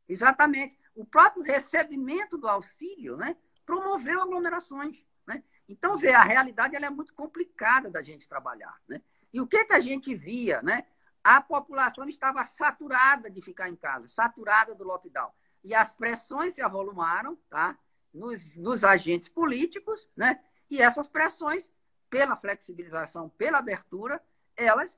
[0.08, 0.78] Exatamente.
[0.94, 3.36] O próprio recebimento do auxílio, né?
[3.64, 5.42] Promoveu aglomerações, né?
[5.68, 9.00] Então, vê, a realidade ela é muito complicada da gente trabalhar, né?
[9.32, 10.84] E o que, que a gente via, né?
[11.22, 15.30] A população estava saturada de ficar em casa, saturada do lockdown.
[15.64, 17.78] E as pressões se avolumaram, tá?
[18.14, 20.40] nos, nos agentes políticos, né?
[20.70, 21.70] E essas pressões,
[22.08, 24.22] pela flexibilização, pela abertura,
[24.56, 24.96] elas,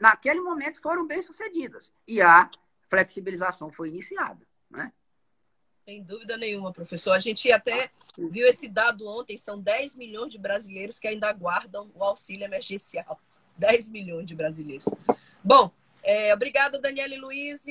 [0.00, 1.92] naquele momento, foram bem sucedidas.
[2.06, 2.50] E a
[2.88, 4.92] flexibilização foi iniciada, né?
[5.84, 7.12] Sem dúvida nenhuma, professor.
[7.12, 11.90] A gente até viu esse dado ontem, são 10 milhões de brasileiros que ainda aguardam
[11.94, 13.20] o auxílio emergencial.
[13.56, 14.86] 10 milhões de brasileiros.
[15.42, 17.64] Bom, é, obrigada, Daniele Luiz.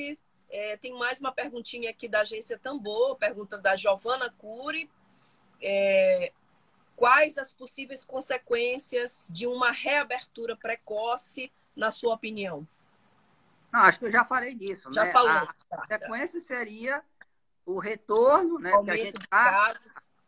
[0.50, 4.90] É, tem mais uma perguntinha aqui da agência Tambor, pergunta da Giovana Cury.
[5.62, 6.32] É,
[6.94, 12.66] quais as possíveis consequências de uma reabertura precoce, na sua opinião?
[13.72, 14.92] Não, acho que eu já falei disso.
[14.92, 15.12] Já né?
[15.12, 15.30] falou.
[15.30, 17.02] A tá, sequência seria
[17.64, 18.70] o retorno, né?
[18.82, 19.74] que a gente está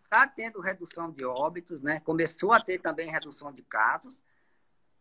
[0.08, 2.00] tá tendo redução de óbitos, né?
[2.00, 4.22] Começou a ter também redução de casos.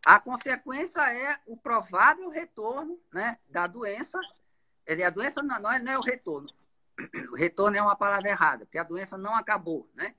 [0.05, 4.19] A consequência é o provável retorno né, da doença
[5.05, 6.49] a doença não é, não é o retorno.
[7.31, 10.13] O retorno é uma palavra errada, porque a doença não acabou, né?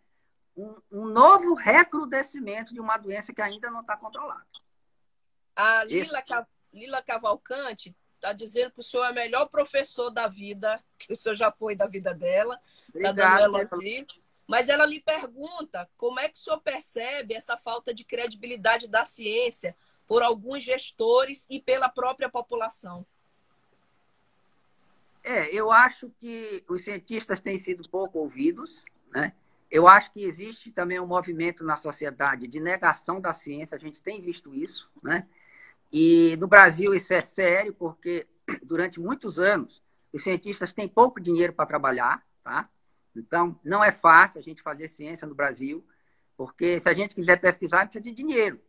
[0.56, 4.46] Um, um novo recrudescimento de uma doença que ainda não está controlada.
[5.56, 6.46] A Lila, Esse...
[6.72, 11.16] Lila Cavalcante está dizendo que o senhor é o melhor professor da vida, que o
[11.16, 12.58] senhor já foi da vida dela,
[13.02, 13.66] tá da dando
[14.46, 19.04] Mas ela lhe pergunta como é que o senhor percebe essa falta de credibilidade da
[19.04, 23.06] ciência por alguns gestores e pela própria população.
[25.22, 29.32] É, eu acho que os cientistas têm sido pouco ouvidos, né?
[29.70, 34.00] Eu acho que existe também um movimento na sociedade de negação da ciência, a gente
[34.02, 35.26] tem visto isso, né?
[35.96, 38.26] E no Brasil isso é sério, porque
[38.64, 39.80] durante muitos anos
[40.12, 42.68] os cientistas têm pouco dinheiro para trabalhar, tá?
[43.14, 45.86] Então, não é fácil a gente fazer ciência no Brasil,
[46.36, 48.60] porque se a gente quiser pesquisar, precisa de dinheiro.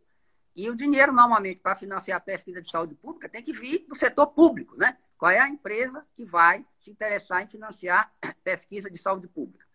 [0.55, 3.95] E o dinheiro, normalmente, para financiar a pesquisa de saúde pública, tem que vir do
[3.95, 4.95] setor público, né?
[5.17, 9.65] Qual é a empresa que vai se interessar em financiar pesquisa de saúde pública?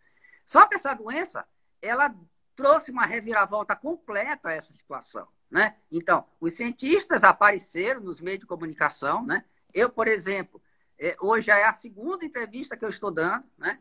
[0.44, 1.44] Só que essa doença,
[1.82, 2.14] ela
[2.54, 5.26] trouxe uma reviravolta completa a essa situação.
[5.50, 5.76] Né?
[5.90, 9.24] Então, os cientistas apareceram nos meios de comunicação.
[9.24, 9.44] Né?
[9.74, 10.62] Eu, por exemplo,
[10.98, 13.44] é, hoje é a segunda entrevista que eu estou dando.
[13.58, 13.80] Né?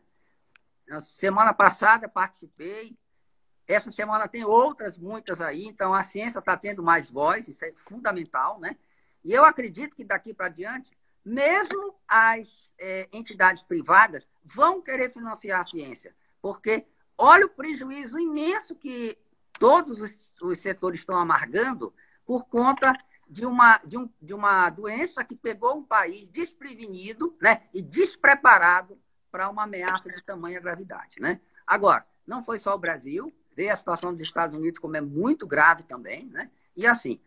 [0.88, 2.98] Na semana passada participei.
[3.68, 5.66] Essa semana tem outras, muitas aí.
[5.66, 8.60] Então, a ciência está tendo mais voz, isso é fundamental.
[8.60, 8.76] Né?
[9.24, 15.62] E eu acredito que daqui para diante, mesmo as é, entidades privadas vão querer financiar
[15.62, 19.18] a ciência, porque olha o prejuízo imenso que
[19.60, 21.94] todos os, os setores estão amargando
[22.26, 22.98] por conta
[23.30, 28.98] de uma, de, um, de uma doença que pegou um país desprevenido né, e despreparado
[29.30, 31.20] para uma ameaça de tamanha gravidade.
[31.20, 31.40] Né?
[31.68, 35.46] Agora, não foi só o Brasil, veio a situação dos Estados Unidos como é muito
[35.46, 36.26] grave também.
[36.28, 36.50] Né?
[36.76, 37.20] E assim,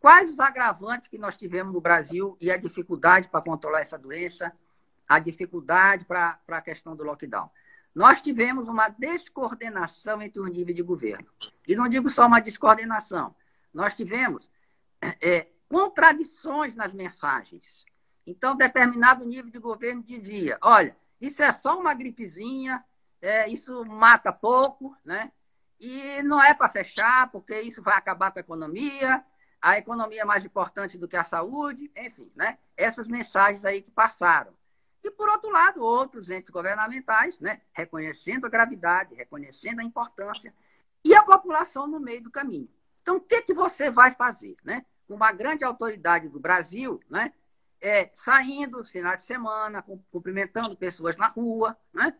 [0.00, 4.52] quais os agravantes que nós tivemos no Brasil e a dificuldade para controlar essa doença,
[5.06, 7.50] a dificuldade para a questão do lockdown?
[7.98, 11.26] Nós tivemos uma descoordenação entre os níveis de governo.
[11.66, 13.34] E não digo só uma descoordenação,
[13.74, 14.48] nós tivemos
[15.20, 17.84] é, contradições nas mensagens.
[18.24, 22.84] Então, determinado nível de governo dizia: olha, isso é só uma gripezinha,
[23.20, 25.32] é, isso mata pouco, né?
[25.80, 29.24] E não é para fechar, porque isso vai acabar com a economia,
[29.60, 32.58] a economia é mais importante do que a saúde, enfim, né?
[32.76, 34.56] Essas mensagens aí que passaram.
[35.02, 40.52] E, por outro lado, outros entes governamentais, né, reconhecendo a gravidade, reconhecendo a importância,
[41.04, 42.68] e a população no meio do caminho.
[43.00, 44.56] Então, o que, que você vai fazer?
[44.64, 44.84] Né?
[45.08, 47.32] Uma grande autoridade do Brasil, né,
[47.80, 52.14] é, saindo nos finais de semana, cumprimentando pessoas na rua, né?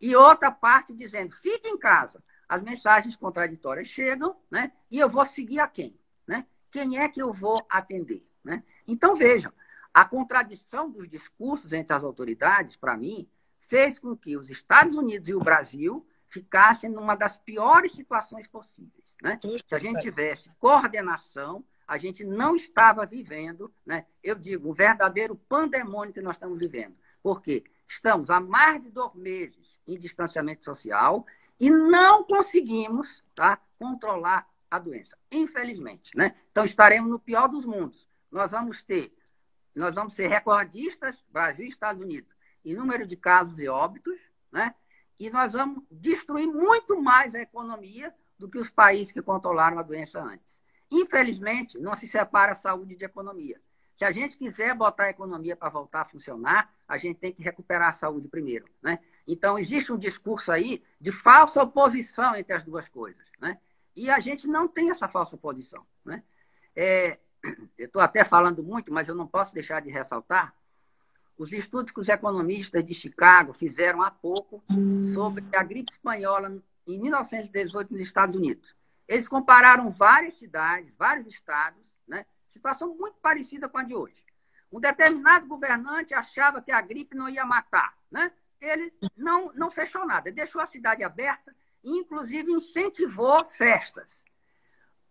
[0.00, 2.22] e outra parte dizendo: fique em casa.
[2.48, 4.72] As mensagens contraditórias chegam, né?
[4.90, 5.98] e eu vou seguir a quem?
[6.26, 6.46] Né?
[6.70, 8.26] Quem é que eu vou atender?
[8.44, 8.62] Né?
[8.86, 9.52] Então, vejam,
[9.96, 13.26] a contradição dos discursos entre as autoridades, para mim,
[13.58, 19.16] fez com que os Estados Unidos e o Brasil ficassem numa das piores situações possíveis.
[19.22, 19.38] Né?
[19.40, 24.04] Se a gente tivesse coordenação, a gente não estava vivendo, né?
[24.22, 26.94] eu digo, um verdadeiro pandemônio que nós estamos vivendo.
[27.22, 31.24] Porque estamos há mais de dois meses em distanciamento social
[31.58, 36.14] e não conseguimos tá, controlar a doença, infelizmente.
[36.14, 36.36] Né?
[36.52, 38.10] Então, estaremos no pior dos mundos.
[38.30, 39.16] Nós vamos ter
[39.78, 42.34] nós vamos ser recordistas, Brasil e Estados Unidos,
[42.64, 44.74] em número de casos e óbitos, né?
[45.18, 49.82] e nós vamos destruir muito mais a economia do que os países que controlaram a
[49.82, 50.60] doença antes.
[50.90, 53.60] Infelizmente, não se separa saúde de economia.
[53.94, 57.42] Se a gente quiser botar a economia para voltar a funcionar, a gente tem que
[57.42, 58.66] recuperar a saúde primeiro.
[58.82, 58.98] Né?
[59.26, 63.26] Então, existe um discurso aí de falsa oposição entre as duas coisas.
[63.40, 63.58] Né?
[63.94, 65.84] E a gente não tem essa falsa oposição.
[66.04, 66.22] Né?
[66.74, 67.18] É,
[67.78, 70.54] eu estou até falando muito, mas eu não posso deixar de ressaltar
[71.38, 74.62] os estudos que os economistas de Chicago fizeram há pouco
[75.12, 78.74] sobre a gripe espanhola em 1918 nos Estados Unidos.
[79.06, 82.24] Eles compararam várias cidades, vários estados, né?
[82.46, 84.24] situação muito parecida com a de hoje.
[84.72, 87.96] Um determinado governante achava que a gripe não ia matar.
[88.10, 88.32] Né?
[88.60, 91.54] Ele não, não fechou nada, deixou a cidade aberta
[91.84, 94.24] e, inclusive, incentivou festas.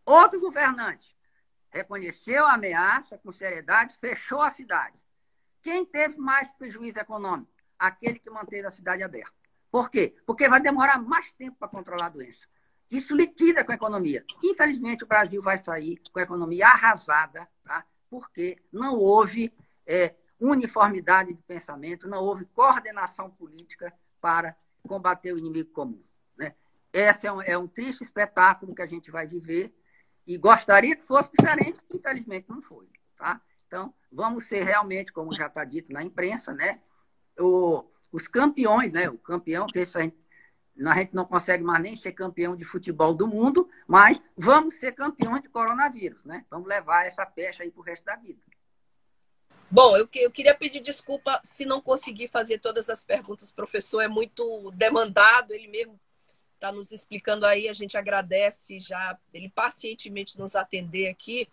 [0.05, 1.14] Outro governante
[1.75, 4.97] reconheceu a ameaça com seriedade, fechou a cidade.
[5.61, 7.51] Quem teve mais prejuízo econômico?
[7.77, 9.33] Aquele que manteve a cidade aberta.
[9.69, 10.15] Por quê?
[10.25, 12.47] Porque vai demorar mais tempo para controlar a doença.
[12.89, 14.23] Isso liquida com a economia.
[14.41, 17.85] Infelizmente, o Brasil vai sair com a economia arrasada, tá?
[18.09, 19.53] porque não houve
[19.85, 24.55] é, uniformidade de pensamento, não houve coordenação política para
[24.87, 26.01] combater o inimigo comum.
[26.37, 26.55] Né?
[26.93, 29.75] Esse é um, é um triste espetáculo que a gente vai viver
[30.25, 32.87] e gostaria que fosse diferente, infelizmente não foi.
[33.17, 33.39] Tá?
[33.67, 36.81] Então, vamos ser realmente, como já está dito na imprensa, né?
[37.39, 39.09] O, os campeões, né?
[39.09, 40.17] O campeão, que isso a gente,
[40.85, 44.93] a gente não consegue mais nem ser campeão de futebol do mundo, mas vamos ser
[44.93, 46.45] campeões de coronavírus, né?
[46.49, 48.41] Vamos levar essa pecha aí para o resto da vida.
[49.69, 53.51] Bom, eu, eu queria pedir desculpa se não conseguir fazer todas as perguntas.
[53.51, 55.99] Professor é muito demandado, ele mesmo
[56.55, 61.47] está nos explicando aí, a gente agradece já ele pacientemente nos atender aqui.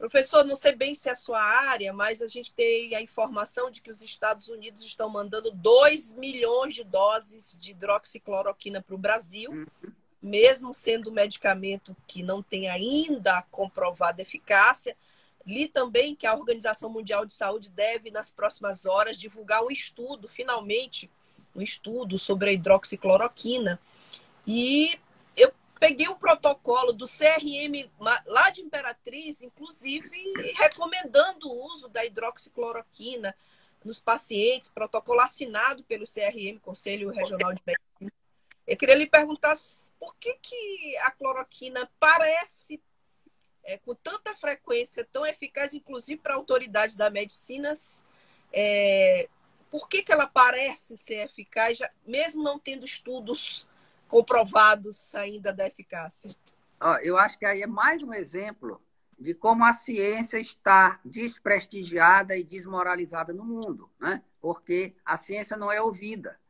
[0.00, 3.70] Professor, não sei bem se é a sua área, mas a gente tem a informação
[3.70, 8.98] de que os Estados Unidos estão mandando 2 milhões de doses de hidroxicloroquina para o
[8.98, 9.66] Brasil,
[10.22, 14.96] mesmo sendo um medicamento que não tem ainda comprovada eficácia.
[15.46, 20.26] Li também que a Organização Mundial de Saúde deve, nas próximas horas, divulgar um estudo,
[20.26, 21.10] finalmente,
[21.54, 23.78] um estudo sobre a hidroxicloroquina.
[24.52, 24.98] E
[25.36, 27.88] eu peguei o protocolo do CRM
[28.26, 30.10] lá de Imperatriz, inclusive
[30.56, 33.32] recomendando o uso da hidroxicloroquina
[33.84, 38.12] nos pacientes, protocolo assinado pelo CRM, Conselho Regional de Medicina.
[38.66, 39.54] Eu queria lhe perguntar
[40.00, 42.82] por que, que a cloroquina parece
[43.62, 47.72] é, com tanta frequência, tão eficaz, inclusive para autoridades da medicina,
[48.52, 49.28] é,
[49.70, 53.69] por que, que ela parece ser eficaz, já, mesmo não tendo estudos
[54.10, 56.34] comprovados ainda da eficácia?
[57.02, 58.82] Eu acho que aí é mais um exemplo
[59.18, 64.22] de como a ciência está desprestigiada e desmoralizada no mundo, né?
[64.40, 66.40] porque a ciência não é ouvida.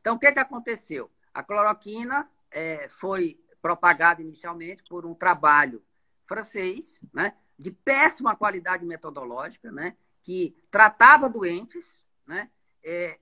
[0.00, 1.10] Então, o que, que aconteceu?
[1.34, 5.82] A cloroquina é, foi propagada inicialmente por um trabalho
[6.26, 12.48] francês, né, de péssima qualidade metodológica, né, que tratava doentes, né,
[12.82, 13.18] é,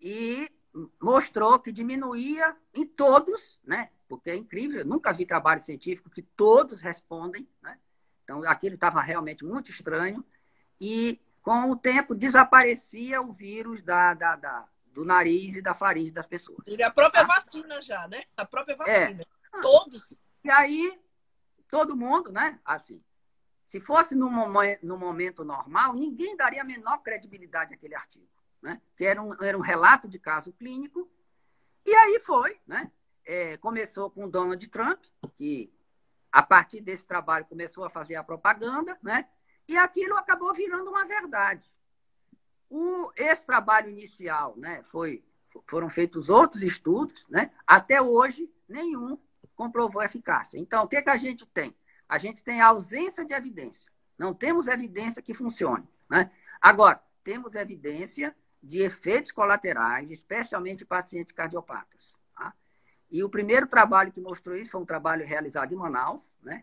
[0.00, 0.50] e
[1.00, 6.80] mostrou que diminuía em todos, né, porque é incrível, nunca vi trabalho científico que todos
[6.80, 7.78] respondem, né,
[8.24, 10.24] então aquilo estava realmente muito estranho,
[10.80, 16.10] e com o tempo desaparecia o vírus da, da, da do nariz e da faringe
[16.10, 16.58] das pessoas.
[16.66, 17.34] E a própria tá?
[17.34, 18.24] vacina já, né?
[18.36, 18.76] A própria é.
[18.76, 19.22] vacina.
[19.22, 19.60] É.
[19.60, 20.20] Todos.
[20.44, 21.00] E aí
[21.70, 22.60] todo mundo, né?
[22.64, 23.02] Assim,
[23.66, 28.28] se fosse no, momento, no momento normal, ninguém daria a menor credibilidade àquele artigo,
[28.62, 28.80] né?
[28.96, 31.10] Que era um, era um relato de caso clínico.
[31.84, 32.90] E aí foi, né?
[33.24, 35.02] É, começou com Donald Trump,
[35.36, 35.72] que
[36.30, 39.28] a partir desse trabalho começou a fazer a propaganda, né?
[39.68, 41.70] E aquilo acabou virando uma verdade.
[42.70, 44.82] O, esse trabalho inicial, né?
[44.84, 45.24] Foi,
[45.66, 47.50] foram feitos outros estudos, né?
[47.66, 49.18] Até hoje, nenhum
[49.54, 50.58] comprovou eficácia.
[50.58, 51.76] Então, o que, que a gente tem?
[52.08, 53.90] A gente tem a ausência de evidência.
[54.18, 55.88] Não temos evidência que funcione.
[56.08, 56.30] Né?
[56.60, 62.16] Agora, temos evidência de efeitos colaterais, especialmente em pacientes cardiopatas.
[62.36, 62.54] Tá?
[63.10, 66.30] E o primeiro trabalho que mostrou isso foi um trabalho realizado em Manaus.
[66.40, 66.62] Né?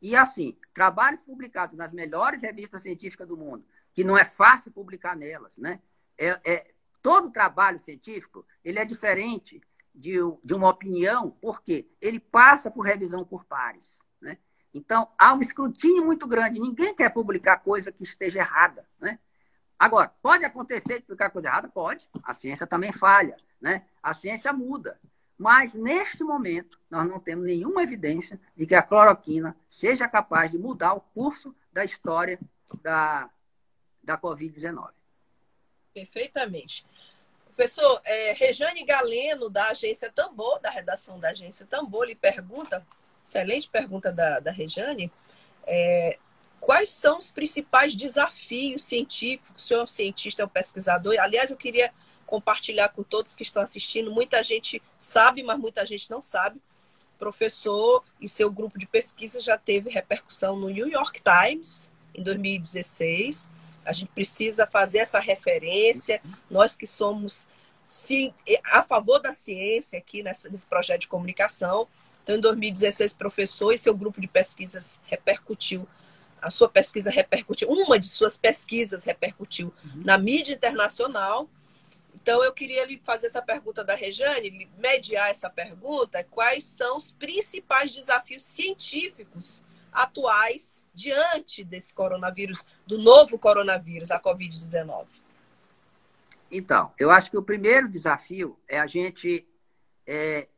[0.00, 5.16] E, assim, trabalhos publicados nas melhores revistas científicas do mundo, que não é fácil publicar
[5.16, 5.58] nelas.
[5.58, 5.80] Né?
[6.16, 6.70] É, é,
[7.02, 9.60] todo trabalho científico ele é diferente
[9.92, 13.98] de, de uma opinião, porque ele passa por revisão por pares.
[14.20, 14.38] Né?
[14.72, 16.60] Então, há um escrutínio muito grande.
[16.60, 18.86] Ninguém quer publicar coisa que esteja errada.
[19.00, 19.18] Né?
[19.80, 21.66] Agora, pode acontecer de publicar coisa errada?
[21.66, 22.06] Pode.
[22.22, 23.34] A ciência também falha.
[23.58, 23.86] Né?
[24.02, 25.00] A ciência muda.
[25.38, 30.58] Mas, neste momento, nós não temos nenhuma evidência de que a cloroquina seja capaz de
[30.58, 32.38] mudar o curso da história
[32.82, 33.30] da,
[34.04, 34.90] da Covid-19.
[35.94, 36.84] Perfeitamente.
[37.46, 42.86] Professor, é, Rejane Galeno, da agência Tambor, da redação da agência Tambor, lhe pergunta,
[43.24, 45.10] excelente pergunta da, da Rejane,
[45.66, 46.18] é,
[46.60, 49.64] quais são os principais desafios científicos?
[49.64, 51.14] O senhor é um cientista, é um pesquisador.
[51.18, 51.92] Aliás, eu queria
[52.26, 54.10] compartilhar com todos que estão assistindo.
[54.12, 56.60] Muita gente sabe, mas muita gente não sabe.
[57.18, 63.50] professor e seu grupo de pesquisa já teve repercussão no New York Times em 2016
[63.84, 66.20] a gente precisa fazer essa referência.
[66.50, 67.48] Nós que somos
[68.72, 71.88] a favor da ciência aqui nesse projeto de comunicação.
[72.22, 75.88] Então, em 2016, professor e seu grupo de pesquisas repercutiu,
[76.40, 80.02] a sua pesquisa repercutiu, uma de suas pesquisas repercutiu uhum.
[80.04, 81.48] na mídia internacional.
[82.14, 87.10] Então, eu queria lhe fazer essa pergunta da Rejane, mediar essa pergunta: quais são os
[87.12, 95.06] principais desafios científicos atuais diante desse coronavírus, do novo coronavírus, a Covid-19?
[96.50, 99.46] Então, eu acho que o primeiro desafio é a gente
[100.06, 100.48] é,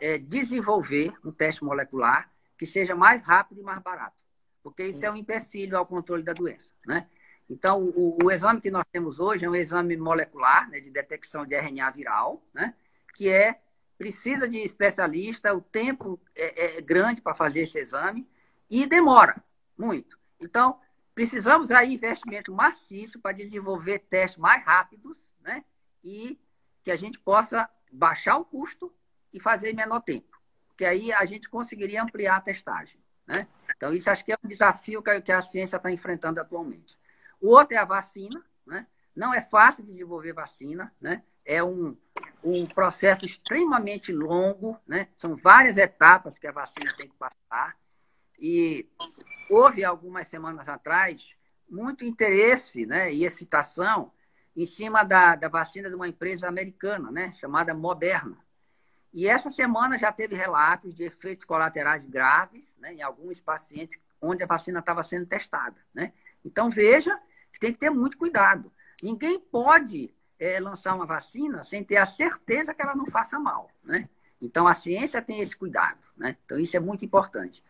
[0.00, 4.16] é, desenvolver um teste molecular que seja mais rápido e mais barato,
[4.66, 7.08] porque isso é um empecilho ao controle da doença, né?
[7.48, 11.46] Então, o, o exame que nós temos hoje é um exame molecular, né, de detecção
[11.46, 12.74] de RNA viral, né,
[13.14, 13.60] que é
[13.96, 18.28] precisa de especialista, o tempo é, é grande para fazer esse exame,
[18.68, 19.40] e demora
[19.78, 20.18] muito.
[20.40, 20.80] Então,
[21.14, 25.64] precisamos aí investimento maciço para desenvolver testes mais rápidos, né?
[26.02, 26.40] E
[26.82, 28.92] que a gente possa baixar o custo
[29.32, 30.36] e fazer em menor tempo.
[30.76, 33.46] Que aí a gente conseguiria ampliar a testagem, né?
[33.76, 36.96] Então, isso acho que é um desafio que a ciência está enfrentando atualmente.
[37.40, 38.86] O outro é a vacina, né?
[39.14, 41.22] Não é fácil desenvolver vacina, né?
[41.44, 41.96] É um,
[42.42, 45.08] um processo extremamente longo, né?
[45.16, 47.76] São várias etapas que a vacina tem que passar.
[48.38, 48.88] E
[49.50, 51.36] houve algumas semanas atrás
[51.68, 54.12] muito interesse né, e excitação
[54.56, 58.38] em cima da, da vacina de uma empresa americana, né, chamada Moderna.
[59.16, 64.42] E essa semana já teve relatos de efeitos colaterais graves né, em alguns pacientes onde
[64.42, 65.80] a vacina estava sendo testada.
[65.94, 66.12] Né?
[66.44, 67.18] Então, veja
[67.50, 68.70] que tem que ter muito cuidado.
[69.02, 73.70] Ninguém pode é, lançar uma vacina sem ter a certeza que ela não faça mal.
[73.82, 74.06] Né?
[74.38, 76.00] Então, a ciência tem esse cuidado.
[76.14, 76.36] Né?
[76.44, 77.64] Então, isso é muito importante.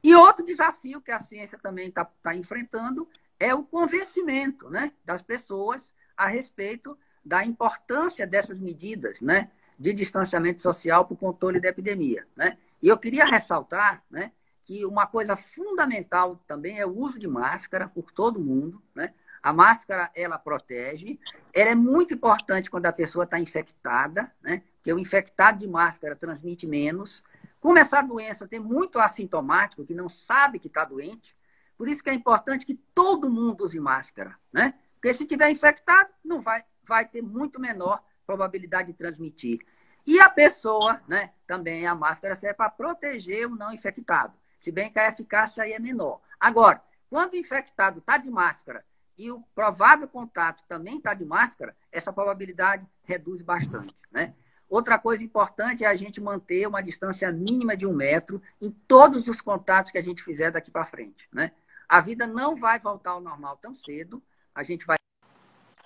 [0.00, 3.08] E outro desafio que a ciência também está tá enfrentando
[3.40, 10.60] é o convencimento né, das pessoas a respeito da importância dessas medidas né, de distanciamento
[10.60, 12.26] social para o controle da epidemia.
[12.36, 12.56] Né?
[12.82, 14.32] E eu queria ressaltar né,
[14.64, 19.12] que uma coisa fundamental também é o uso de máscara por todo mundo, né?
[19.42, 21.18] A máscara, ela protege.
[21.52, 24.62] Ela é muito importante quando a pessoa está infectada, né?
[24.76, 27.22] Porque o infectado de máscara transmite menos.
[27.60, 31.36] Como essa doença tem muito assintomático, que não sabe que está doente,
[31.76, 34.74] por isso que é importante que todo mundo use máscara, né?
[34.94, 39.60] Porque se tiver infectado, não vai, vai ter muito menor probabilidade de transmitir.
[40.06, 44.92] E a pessoa, né, também a máscara serve para proteger o não infectado, se bem
[44.92, 46.20] que a eficácia aí é menor.
[46.38, 48.84] Agora, quando o infectado está de máscara
[49.16, 54.34] e o provável contato também está de máscara, essa probabilidade reduz bastante, né?
[54.68, 59.28] Outra coisa importante é a gente manter uma distância mínima de um metro em todos
[59.28, 61.52] os contatos que a gente fizer daqui para frente, né?
[61.88, 64.22] A vida não vai voltar ao normal tão cedo,
[64.54, 64.96] a gente vai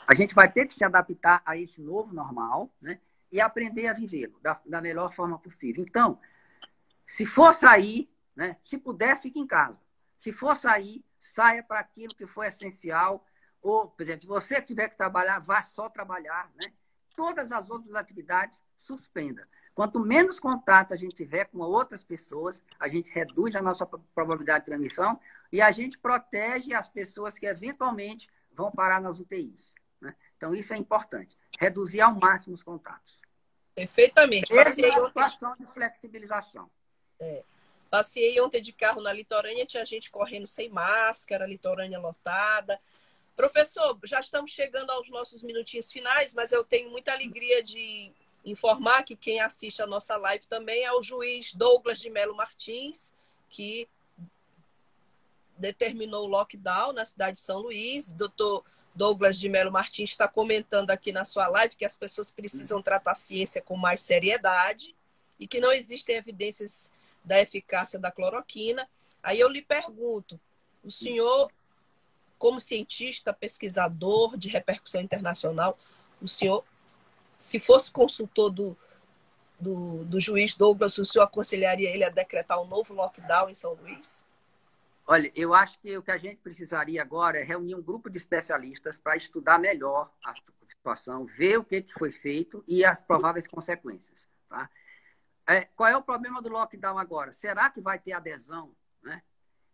[0.09, 2.99] a gente vai ter que se adaptar a esse novo normal, né?
[3.31, 5.85] E aprender a vivê-lo da, da melhor forma possível.
[5.87, 6.19] Então,
[7.07, 8.57] se for sair, né?
[8.63, 9.79] Se puder, fique em casa.
[10.17, 13.23] Se for sair, saia para aquilo que for essencial.
[13.61, 16.73] Ou, por exemplo, se você tiver que trabalhar, vá só trabalhar, né?
[17.15, 19.47] Todas as outras atividades, suspenda.
[19.75, 24.61] Quanto menos contato a gente tiver com outras pessoas, a gente reduz a nossa probabilidade
[24.61, 25.21] de transmissão
[25.53, 29.75] e a gente protege as pessoas que eventualmente vão parar nas UTIs.
[30.39, 31.36] Então, isso é importante.
[31.59, 33.20] Reduzir ao máximo os contatos.
[33.74, 34.55] Perfeitamente.
[34.55, 36.70] Passei é uma questão de flexibilização.
[37.18, 37.43] É.
[37.91, 42.80] Passei ontem de carro na litorânea, tinha gente correndo sem máscara, litorânea lotada.
[43.36, 48.12] Professor, já estamos chegando aos nossos minutinhos finais, mas eu tenho muita alegria de
[48.45, 53.12] informar que quem assiste a nossa live também é o juiz Douglas de Melo Martins,
[53.51, 53.89] que
[55.57, 58.12] determinou o lockdown na cidade de São Luís.
[58.12, 58.64] Doutor
[58.99, 63.12] Douglas de Melo Martins está comentando aqui na sua live que as pessoas precisam tratar
[63.12, 64.92] a ciência com mais seriedade
[65.38, 66.90] e que não existem evidências
[67.24, 68.88] da eficácia da cloroquina.
[69.22, 70.38] Aí eu lhe pergunto,
[70.82, 71.49] o senhor,
[72.36, 75.78] como cientista, pesquisador de repercussão internacional,
[76.20, 76.64] o senhor,
[77.38, 78.76] se fosse consultor do,
[79.61, 83.74] do, do juiz Douglas, o senhor aconselharia ele a decretar um novo lockdown em São
[83.74, 84.26] Luís?
[85.11, 88.19] Olha, eu acho que o que a gente precisaria agora é reunir um grupo de
[88.19, 90.35] especialistas para estudar melhor a
[90.69, 94.29] situação, ver o que, que foi feito e as prováveis consequências.
[94.51, 94.69] Tá?
[95.47, 97.33] É, qual é o problema do lockdown agora?
[97.33, 98.77] Será que vai ter adesão?
[99.03, 99.23] Né?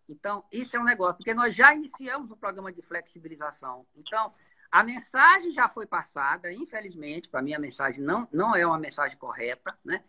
[0.09, 3.85] Então, isso é um negócio, porque nós já iniciamos o programa de flexibilização.
[3.97, 4.33] Então,
[4.71, 9.19] a mensagem já foi passada, infelizmente, para mim a mensagem não, não é uma mensagem
[9.19, 10.05] correta, né?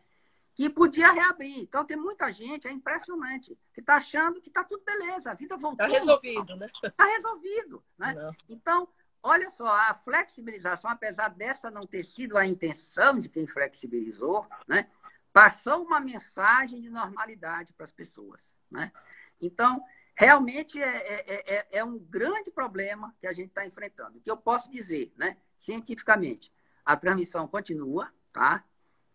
[0.55, 1.59] Que podia reabrir.
[1.59, 5.57] Então, tem muita gente, é impressionante, que está achando que está tudo beleza, a vida
[5.57, 5.85] voltou.
[5.85, 6.69] Está resolvido, né?
[6.81, 7.83] Está resolvido.
[7.97, 8.13] Né?
[8.13, 8.35] Não.
[8.47, 8.87] Então,
[9.21, 14.89] olha só, a flexibilização, apesar dessa não ter sido a intenção de quem flexibilizou, né?
[15.33, 18.53] passou uma mensagem de normalidade para as pessoas.
[18.71, 18.93] Né?
[19.41, 19.83] Então,
[20.15, 24.19] realmente é, é, é, é, um grande problema que a gente está enfrentando.
[24.19, 25.35] O que eu posso dizer, né?
[25.59, 26.49] cientificamente,
[26.85, 28.63] a transmissão continua, tá?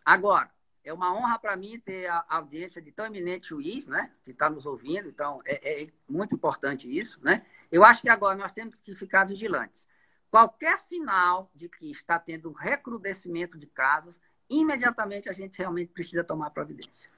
[0.05, 0.51] Agora,
[0.83, 4.11] é uma honra para mim ter a audiência de tão eminente juiz, né?
[4.23, 7.45] Que está nos ouvindo, então é, é, muito importante isso, né?
[7.71, 9.87] Eu acho que agora nós temos que ficar vigilantes.
[10.29, 14.19] Qualquer sinal de que está tendo recrudescimento de casos,
[14.49, 17.09] imediatamente a gente realmente precisa tomar providência.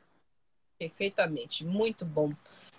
[0.77, 2.33] Perfeitamente, muito bom.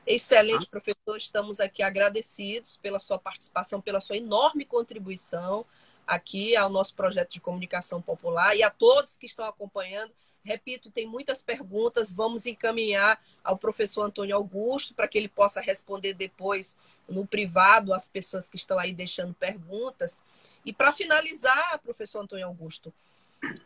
[0.07, 0.70] Excelente, ah.
[0.70, 1.16] professor.
[1.16, 5.64] Estamos aqui agradecidos pela sua participação, pela sua enorme contribuição
[6.07, 10.12] aqui ao nosso projeto de comunicação popular e a todos que estão acompanhando
[10.45, 16.12] Repito, tem muitas perguntas, vamos encaminhar ao professor Antônio Augusto para que ele possa responder
[16.12, 16.76] depois
[17.09, 20.22] no privado as pessoas que estão aí deixando perguntas.
[20.62, 22.92] E para finalizar, professor Antônio Augusto,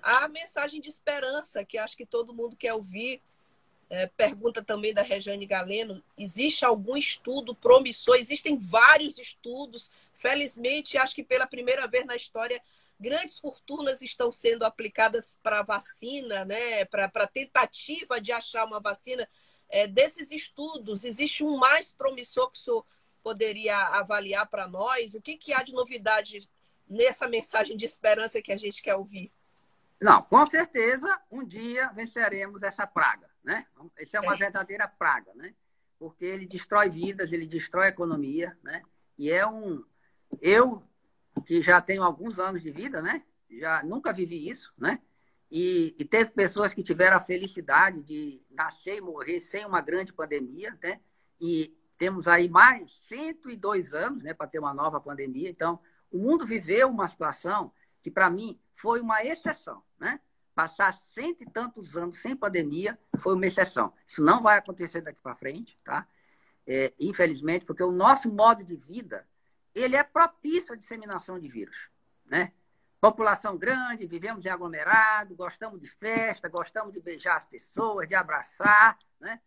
[0.00, 3.20] a mensagem de esperança que acho que todo mundo quer ouvir.
[3.90, 8.16] É, pergunta também da Regiane Galeno: existe algum estudo promissor?
[8.16, 9.90] Existem vários estudos.
[10.14, 12.60] Felizmente, acho que pela primeira vez na história
[12.98, 19.28] grandes fortunas estão sendo aplicadas para vacina, né, para tentativa de achar uma vacina.
[19.68, 22.86] É, desses estudos, existe um mais promissor que o senhor
[23.22, 25.14] poderia avaliar para nós?
[25.14, 26.48] O que, que há de novidade
[26.88, 29.30] nessa mensagem de esperança que a gente quer ouvir?
[30.00, 33.66] Não, com certeza, um dia venceremos essa praga, né?
[33.96, 34.38] Essa é uma é.
[34.38, 35.54] verdadeira praga, né?
[35.98, 38.82] Porque ele destrói vidas, ele destrói a economia, né?
[39.18, 39.84] E é um...
[40.40, 40.87] Eu
[41.40, 43.22] que já tenho alguns anos de vida, né?
[43.50, 45.00] Já nunca vivi isso, né?
[45.50, 50.12] E, e, teve pessoas que tiveram a felicidade de nascer e morrer sem uma grande
[50.12, 51.00] pandemia, né?
[51.40, 55.48] E temos aí mais 102 anos, né, para ter uma nova pandemia.
[55.48, 55.80] Então,
[56.10, 57.72] o mundo viveu uma situação
[58.02, 60.20] que, para mim, foi uma exceção, né?
[60.58, 63.92] passar cento e tantos anos sem pandemia foi uma exceção.
[64.04, 66.04] Isso não vai acontecer daqui para frente, tá?
[66.66, 69.24] É, infelizmente, porque o nosso modo de vida
[69.74, 71.88] ele é propício à disseminação de vírus,
[72.24, 72.52] né?
[73.00, 78.98] População grande, vivemos em aglomerado, gostamos de festa, gostamos de beijar as pessoas, de abraçar,
[79.20, 79.40] né?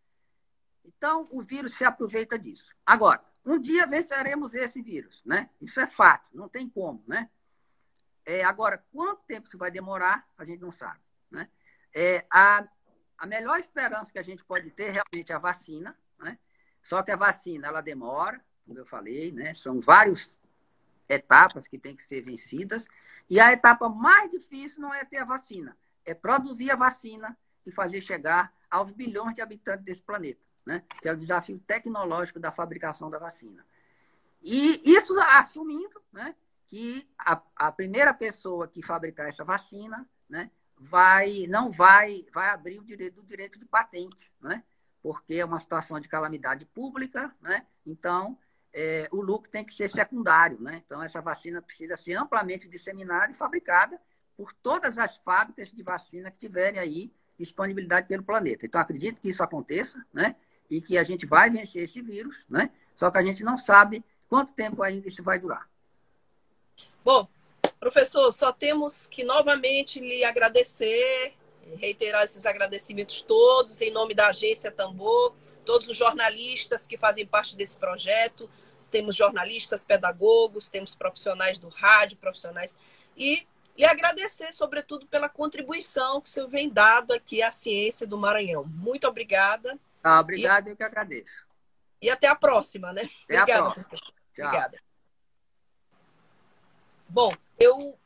[0.86, 2.74] Então, o vírus se aproveita disso.
[2.86, 5.50] Agora, um dia venceremos esse vírus, né?
[5.60, 7.30] Isso é fato, não tem como, né?
[8.26, 11.50] É, agora, quanto tempo isso vai demorar, a gente não sabe, né?
[11.94, 12.66] É, a,
[13.18, 16.38] a melhor esperança que a gente pode ter realmente é a vacina, né?
[16.82, 19.54] Só que a vacina, ela demora, como eu falei, né?
[19.54, 20.38] São várias
[21.08, 22.88] etapas que têm que ser vencidas.
[23.30, 27.72] E a etapa mais difícil não é ter a vacina, é produzir a vacina e
[27.72, 30.84] fazer chegar aos bilhões de habitantes desse planeta né?
[31.02, 33.66] que é o desafio tecnológico da fabricação da vacina.
[34.42, 36.36] E isso assumindo né,
[36.68, 42.80] que a, a primeira pessoa que fabricar essa vacina né, vai, não vai, vai abrir
[42.80, 44.64] o direito do direito de patente, né?
[45.02, 47.66] porque é uma situação de calamidade pública, né?
[47.86, 48.38] então
[48.74, 50.60] é, o lucro tem que ser secundário.
[50.62, 50.82] Né?
[50.86, 54.00] Então, essa vacina precisa ser amplamente disseminada e fabricada
[54.36, 58.66] por todas as fábricas de vacina que tiverem aí disponibilidade pelo planeta.
[58.66, 60.36] Então, acredito que isso aconteça, né?
[60.72, 62.72] e que a gente vai vencer esse vírus, né?
[62.96, 65.70] Só que a gente não sabe quanto tempo ainda isso vai durar.
[67.04, 67.28] Bom,
[67.78, 71.34] professor, só temos que novamente lhe agradecer,
[71.76, 75.34] reiterar esses agradecimentos todos em nome da agência Tambor,
[75.66, 78.50] todos os jornalistas que fazem parte desse projeto.
[78.90, 82.78] Temos jornalistas, pedagogos, temos profissionais do rádio, profissionais
[83.16, 83.48] e
[83.78, 88.66] lhe agradecer, sobretudo, pela contribuição que o senhor vem dado aqui à ciência do Maranhão.
[88.66, 89.80] Muito obrigada.
[90.04, 90.72] Ah, obrigado, e...
[90.72, 91.46] eu que agradeço.
[92.02, 93.10] E até a próxima, né?
[93.26, 94.14] Até Obrigada, professor.
[94.38, 94.78] Obrigada.
[97.08, 97.98] Bom, eu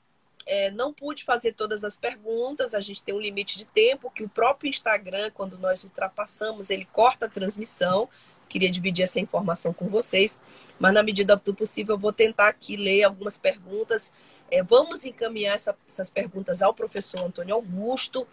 [0.45, 4.23] é, não pude fazer todas as perguntas, a gente tem um limite de tempo que
[4.23, 8.07] o próprio Instagram, quando nós ultrapassamos, ele corta a transmissão.
[8.47, 10.41] Queria dividir essa informação com vocês,
[10.79, 14.13] mas na medida do possível eu vou tentar aqui ler algumas perguntas.
[14.51, 18.27] É, vamos encaminhar essa, essas perguntas ao professor Antônio Augusto.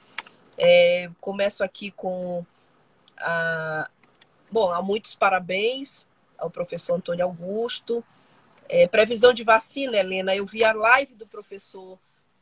[0.58, 2.44] É, começo aqui com
[3.22, 3.88] ah,
[4.50, 8.04] bom, há muitos parabéns ao professor Antônio Augusto.
[8.74, 11.98] É, previsão de vacina, Helena, eu vi a live do professor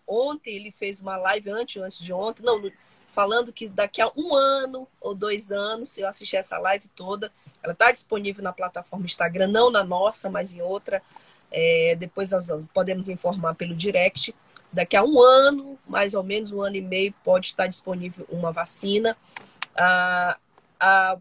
[0.06, 2.70] ontem, ele fez uma live antes, antes de ontem, não,
[3.12, 7.32] falando que daqui a um ano ou dois anos, se eu assistir essa live toda,
[7.60, 11.02] ela está disponível na plataforma Instagram, não na nossa, mas em outra.
[11.50, 14.32] É, depois nós podemos informar pelo direct.
[14.72, 18.52] Daqui a um ano, mais ou menos um ano e meio, pode estar disponível uma
[18.52, 19.16] vacina.
[19.76, 20.38] Ah,
[20.78, 21.18] a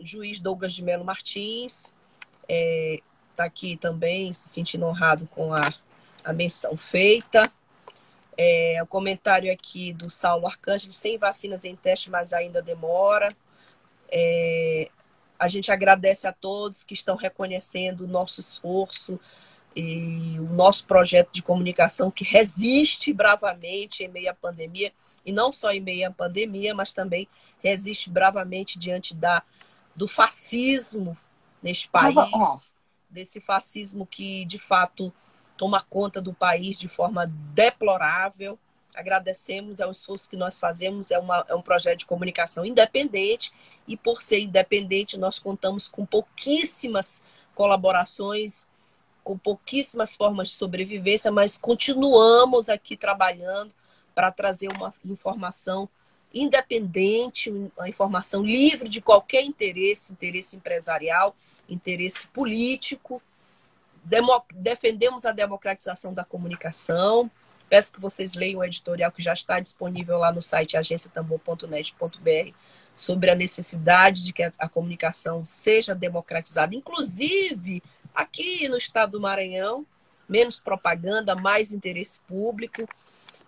[0.00, 1.94] juiz Douglas de Melo Martins
[2.48, 3.00] é,
[3.40, 5.72] tá aqui também se sentindo honrado com a,
[6.22, 7.50] a menção feita.
[8.36, 13.28] É, o comentário aqui do Saulo Arcângelo, sem vacinas em teste, mas ainda demora.
[14.10, 14.90] É,
[15.38, 19.18] a gente agradece a todos que estão reconhecendo o nosso esforço
[19.74, 24.92] e o nosso projeto de comunicação que resiste bravamente em meio à pandemia,
[25.24, 27.28] e não só em meio à pandemia, mas também
[27.62, 29.42] resiste bravamente diante da,
[29.94, 31.16] do fascismo
[31.62, 32.72] neste país,
[33.10, 35.12] desse fascismo que de fato
[35.56, 38.58] toma conta do país de forma deplorável.
[38.94, 43.52] Agradecemos ao esforço que nós fazemos, é, uma, é um projeto de comunicação independente,
[43.86, 47.22] e por ser independente, nós contamos com pouquíssimas
[47.54, 48.68] colaborações,
[49.22, 53.72] com pouquíssimas formas de sobrevivência, mas continuamos aqui trabalhando
[54.14, 55.88] para trazer uma informação
[56.32, 61.36] independente, uma informação livre de qualquer interesse, interesse empresarial,
[61.70, 63.22] interesse político.
[64.04, 67.30] Demo defendemos a democratização da comunicação.
[67.68, 72.52] Peço que vocês leiam o editorial que já está disponível lá no site agenciatambor.net.br
[72.92, 79.86] sobre a necessidade de que a, comunicação seja democratizada, inclusive aqui no estado do Maranhão,
[80.28, 82.88] menos propaganda, mais interesse público.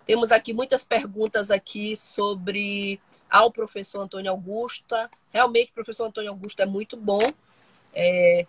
[0.05, 2.99] Temos aqui muitas perguntas aqui sobre
[3.29, 5.09] ao professor Antônio Augusta.
[5.31, 7.19] Realmente, o professor Antônio Augusto é muito bom.
[7.93, 8.45] É,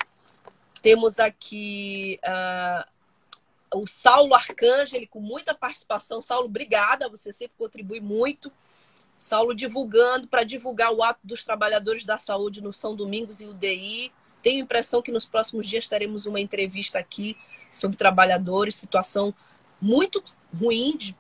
[0.83, 6.23] temos aqui uh, o Saulo Arcângelo, com muita participação.
[6.23, 8.53] Saulo, obrigada, você sempre contribui muito.
[9.19, 14.13] Saulo divulgando, para divulgar o ato dos trabalhadores da saúde no São Domingos e UDI.
[14.43, 17.37] Tenho a impressão que nos próximos dias teremos uma entrevista aqui
[17.71, 19.35] sobre trabalhadores, situação
[19.81, 20.23] muito
[20.59, 21.17] ruim de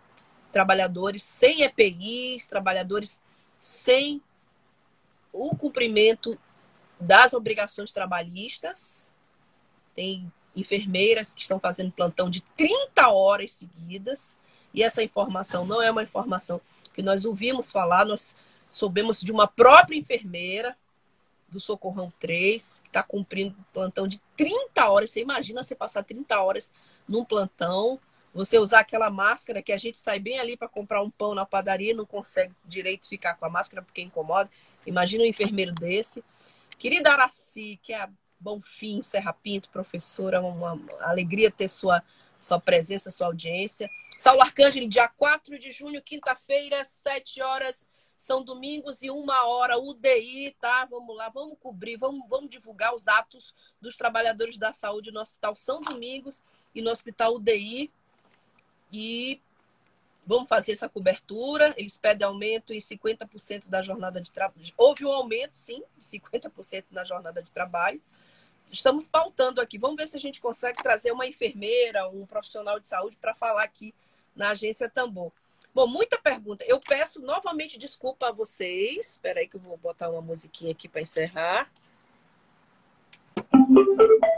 [0.53, 3.22] trabalhadores sem EPIs, trabalhadores
[3.59, 4.22] sem
[5.33, 6.39] o cumprimento
[7.05, 9.14] das obrigações trabalhistas.
[9.94, 14.38] Tem enfermeiras que estão fazendo plantão de 30 horas seguidas,
[14.72, 16.61] e essa informação não é uma informação
[16.92, 18.36] que nós ouvimos falar, nós
[18.68, 20.76] soubemos de uma própria enfermeira
[21.48, 25.11] do Socorrão 3, que está cumprindo plantão de 30 horas.
[25.11, 26.72] Você imagina você passar 30 horas
[27.07, 28.00] num plantão,
[28.32, 31.46] você usar aquela máscara que a gente sai bem ali para comprar um pão na
[31.46, 34.50] padaria e não consegue direito ficar com a máscara porque incomoda.
[34.84, 36.24] Imagina um enfermeiro desse.
[36.79, 38.09] Querida Araci, que é
[38.39, 42.03] Bonfim, Serra Pinto, professora, uma alegria ter sua,
[42.39, 43.91] sua presença, sua audiência.
[44.18, 50.57] Saulo Arcângelo, dia 4 de junho, quinta-feira, 7 horas, são domingos e uma hora, UDI,
[50.61, 50.85] tá?
[50.87, 55.57] Vamos lá, vamos cobrir, vamos, vamos divulgar os atos dos trabalhadores da saúde no Hospital
[55.57, 56.43] São Domingos
[56.75, 57.91] e no Hospital UDI.
[58.93, 59.41] E
[60.27, 61.75] vamos fazer essa cobertura.
[61.77, 64.61] Eles pedem aumento em 50% da jornada de trabalho.
[64.77, 68.01] Houve um aumento, sim, de 50% na jornada de trabalho.
[68.72, 69.79] Estamos pautando aqui.
[69.79, 73.62] Vamos ver se a gente consegue trazer uma enfermeira, um profissional de saúde para falar
[73.62, 73.95] aqui
[74.35, 75.31] na agência Tambor.
[75.75, 76.64] Bom, muita pergunta.
[76.66, 79.12] Eu peço novamente desculpa a vocês.
[79.12, 81.70] Espera aí que eu vou botar uma musiquinha aqui para encerrar.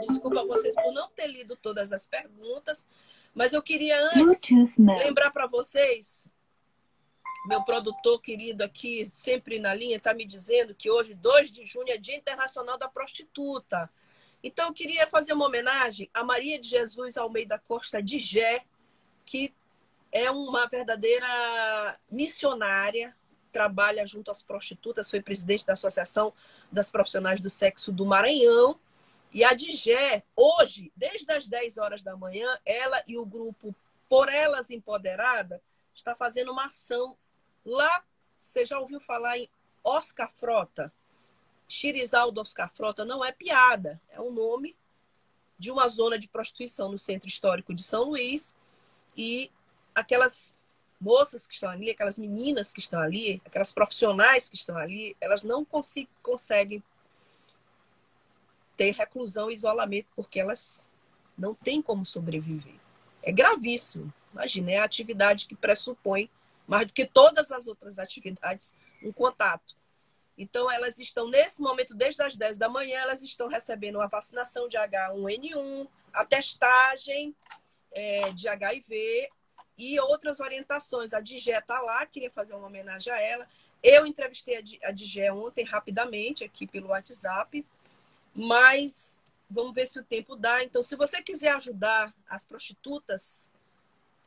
[0.07, 2.87] Desculpa a vocês por não ter lido todas as perguntas,
[3.37, 6.33] mas eu queria antes lembrar para vocês,
[7.45, 11.89] meu produtor querido aqui, sempre na linha, está me dizendo que hoje, 2 de junho,
[11.89, 13.89] é Dia Internacional da Prostituta.
[14.43, 18.65] Então, eu queria fazer uma homenagem a Maria de Jesus Almeida Costa de Gé,
[19.23, 19.53] que
[20.11, 23.15] é uma verdadeira missionária,
[23.51, 26.33] trabalha junto às prostitutas, foi presidente da Associação
[26.71, 28.79] das Profissionais do Sexo do Maranhão.
[29.33, 33.75] E a Digé, hoje, desde as 10 horas da manhã, ela e o grupo
[34.09, 35.61] Por Elas Empoderada
[35.93, 37.17] está fazendo uma ação
[37.65, 38.03] lá.
[38.39, 39.49] Você já ouviu falar em
[39.83, 40.93] Oscar Frota?
[41.67, 44.75] Chirizaldo Oscar Frota não é piada, é o um nome
[45.59, 48.55] de uma zona de prostituição no centro histórico de São Luís.
[49.15, 49.51] E
[49.93, 50.55] aquelas
[50.99, 55.43] moças que estão ali, aquelas meninas que estão ali, aquelas profissionais que estão ali, elas
[55.43, 55.65] não
[56.21, 56.83] conseguem
[58.77, 60.87] ter reclusão e isolamento porque elas
[61.37, 62.75] não têm como sobreviver.
[63.21, 64.13] É gravíssimo.
[64.31, 66.29] Imagina, é a atividade que pressupõe,
[66.67, 69.75] mais do que todas as outras atividades, um contato.
[70.37, 74.69] Então, elas estão, nesse momento, desde as 10 da manhã, elas estão recebendo a vacinação
[74.69, 77.35] de H1N1, a testagem
[77.91, 79.29] é, de HIV,
[79.77, 81.13] e outras orientações.
[81.13, 83.47] A Digé está lá, queria fazer uma homenagem a ela.
[83.81, 87.65] Eu entrevistei a Digé ontem, rapidamente, aqui pelo WhatsApp,
[88.37, 89.19] mas
[89.49, 90.63] vamos ver se o tempo dá.
[90.63, 93.49] Então, se você quiser ajudar as prostitutas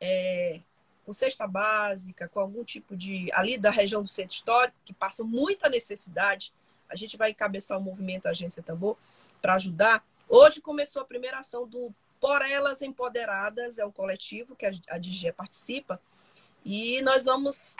[0.01, 0.59] é,
[1.05, 3.29] com cesta básica, com algum tipo de.
[3.33, 6.53] ali da região do centro histórico, que passam muita necessidade,
[6.89, 8.97] a gente vai encabeçar o movimento Agência Tambor
[9.41, 10.05] para ajudar.
[10.27, 15.31] Hoje começou a primeira ação do por Elas Empoderadas é o coletivo que a DG
[15.31, 15.99] participa.
[16.63, 17.75] E nós vamos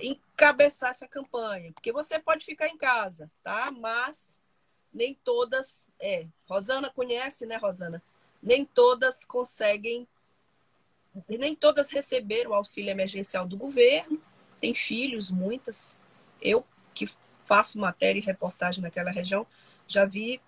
[0.00, 1.72] encabeçar essa campanha.
[1.72, 3.70] Porque você pode ficar em casa, tá?
[3.70, 4.40] Mas
[4.96, 5.86] nem todas.
[6.00, 8.02] É, Rosana conhece, né, Rosana?
[8.42, 10.08] Nem todas conseguem.
[11.28, 14.20] Nem todas receberam o auxílio emergencial do governo.
[14.60, 15.96] Tem filhos, muitas.
[16.40, 17.08] Eu, que
[17.44, 19.46] faço matéria e reportagem naquela região,
[19.86, 20.40] já vi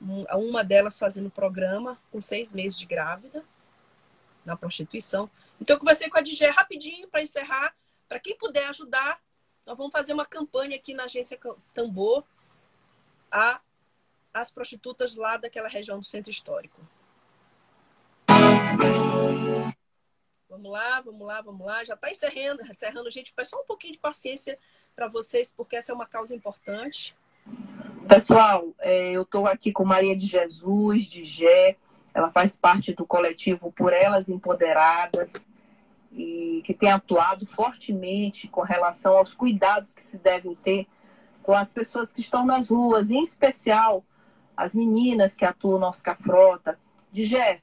[0.00, 3.44] uma delas fazendo programa com seis meses de grávida
[4.44, 5.28] na prostituição.
[5.60, 7.74] Então, eu conversei com a DG rapidinho para encerrar.
[8.08, 9.20] Para quem puder ajudar,
[9.66, 11.38] nós vamos fazer uma campanha aqui na agência
[11.74, 12.24] Tambor
[13.30, 13.60] a
[14.32, 16.80] as prostitutas lá daquela região do centro histórico.
[20.48, 21.84] Vamos lá, vamos lá, vamos lá.
[21.84, 23.32] Já está encerrando, encerrando, gente.
[23.44, 24.58] Só um pouquinho de paciência
[24.94, 27.16] para vocês, porque essa é uma causa importante.
[28.08, 31.76] Pessoal, é, eu estou aqui com Maria de Jesus, de Gé.
[32.14, 35.46] Ela faz parte do coletivo Por Elas Empoderadas
[36.10, 40.86] e que tem atuado fortemente com relação aos cuidados que se devem ter
[41.42, 44.04] com as pessoas que estão nas ruas, em especial
[44.56, 46.78] as meninas que atuam no Oscar Frota.
[47.12, 47.60] Digé,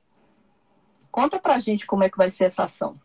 [1.11, 2.99] conta pra gente como é que vai ser essa ação.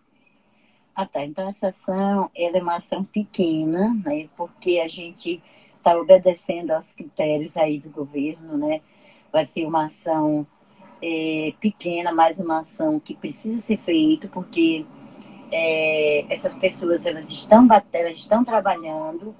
[0.95, 1.25] Ah, tá.
[1.25, 4.29] Então, essa ação ela é uma ação pequena, né?
[4.37, 5.43] Porque a gente
[5.77, 8.81] está obedecendo aos critérios aí do governo, né?
[9.33, 10.47] Vai ser uma ação
[11.03, 14.85] é, pequena, mas uma ação que precisa ser feita, porque
[15.51, 19.35] é, essas pessoas elas estão elas estão trabalhando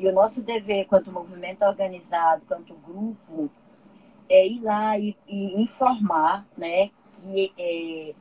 [0.00, 3.50] e o nosso dever, quanto movimento organizado, quanto grupo,
[4.30, 6.90] é ir lá e, e informar, né?
[7.22, 8.14] Que é,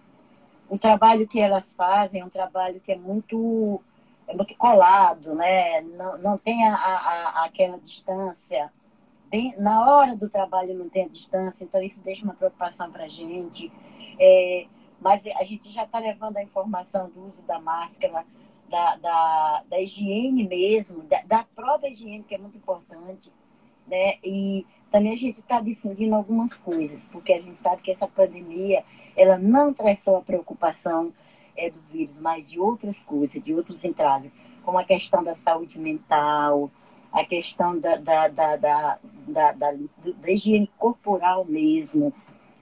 [0.69, 3.81] o trabalho que elas fazem é um trabalho que é muito
[4.27, 5.79] é muito colado, né?
[5.81, 8.71] Não, não tem a, a, aquela distância.
[9.31, 13.05] Tem, na hora do trabalho não tem a distância, então isso deixa uma preocupação para
[13.05, 13.71] a gente.
[14.19, 14.67] É,
[14.99, 18.25] mas a gente já está levando a informação do uso da máscara
[18.69, 23.31] da, da, da higiene mesmo, da, da própria higiene, que é muito importante,
[23.87, 24.17] né?
[24.23, 28.83] E também a gente está difundindo algumas coisas, porque a gente sabe que essa pandemia,
[29.15, 31.13] ela não traz só a preocupação
[31.55, 34.31] é, do vírus, mas de outras coisas, de outros entraves,
[34.63, 36.71] como a questão da saúde mental,
[37.11, 42.13] a questão da, da, da, da, da, da, da higiene corporal mesmo,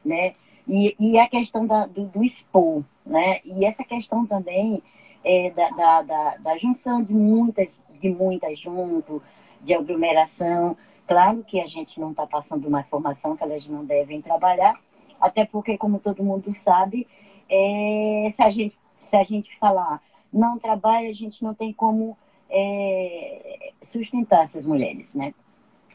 [0.04, 0.36] né?
[0.68, 3.40] E, e a questão da, do, do expor, né?
[3.46, 4.82] E essa questão também
[5.28, 9.22] é, da, da, da, da, junção de muitas, de muitas junto,
[9.62, 10.78] de aglomeração.
[11.06, 14.80] Claro que a gente não está passando uma formação que elas não devem trabalhar,
[15.20, 17.06] até porque, como todo mundo sabe,
[17.50, 20.02] é, se, a gente, se a gente falar
[20.32, 22.18] não trabalha, a gente não tem como
[22.50, 25.34] é, sustentar essas mulheres, né?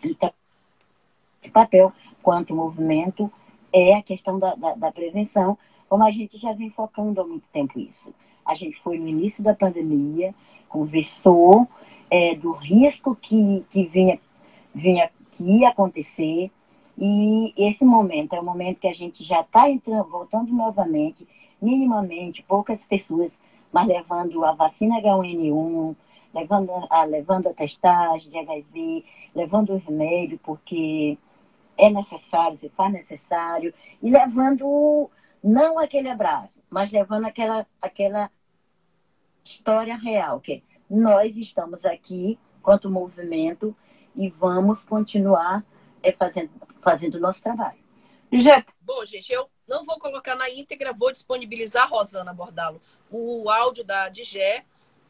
[0.04, 0.30] Então,
[1.40, 1.90] esse papel,
[2.22, 3.32] quanto movimento,
[3.72, 5.56] é a questão da, da, da prevenção,
[5.88, 8.12] como a gente já vem focando há muito tempo isso.
[8.44, 10.34] A gente foi no início da pandemia,
[10.68, 11.68] conversou
[12.10, 14.18] é, do risco que, que vinha,
[14.74, 16.50] vinha, que ia acontecer,
[16.98, 19.64] e esse momento é o momento que a gente já está
[20.08, 21.26] voltando novamente,
[21.60, 23.40] minimamente, poucas pessoas,
[23.72, 25.96] mas levando a vacina H1N1,
[26.34, 31.16] levando a, levando a testagem de HIV, levando o remédio, porque
[31.78, 33.72] é necessário, se faz necessário,
[34.02, 35.10] e levando
[35.42, 38.30] não aquele abraço, mas levando aquela, aquela
[39.44, 43.76] história real, que nós estamos aqui quanto movimento
[44.16, 45.62] e vamos continuar
[46.02, 46.50] é, fazendo,
[46.80, 47.78] fazendo o nosso trabalho.
[48.32, 48.66] Jet.
[48.80, 54.08] Bom, gente, eu não vou colocar na íntegra, vou disponibilizar, Rosana Bordalo, o áudio da
[54.08, 54.64] Digé.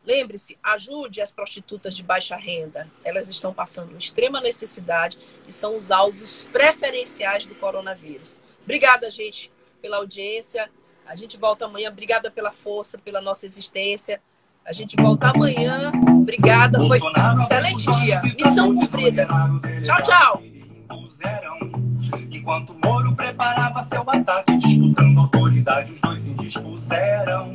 [0.04, 2.90] Lembre-se, ajude as prostitutas de baixa renda.
[3.04, 8.42] Elas estão passando extrema necessidade e são os alvos preferenciais do coronavírus.
[8.64, 10.68] Obrigada, gente, pela audiência.
[11.07, 11.90] A gente volta amanhã.
[11.90, 14.20] Obrigada pela força, pela nossa existência.
[14.64, 15.90] A gente volta amanhã.
[16.20, 16.78] Obrigada.
[16.86, 18.20] Foi um excelente dia.
[18.22, 19.26] Missão cumprida.
[19.82, 20.42] Tchau, tchau.
[22.30, 27.53] Enquanto Moro preparava seu ataque, disputando autoridade, os dois se dispuseram.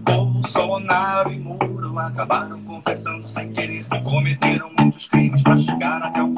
[0.00, 6.28] Bolsonaro e Moro acabaram confessando sem querer que cometeram muitos crimes para chegar até o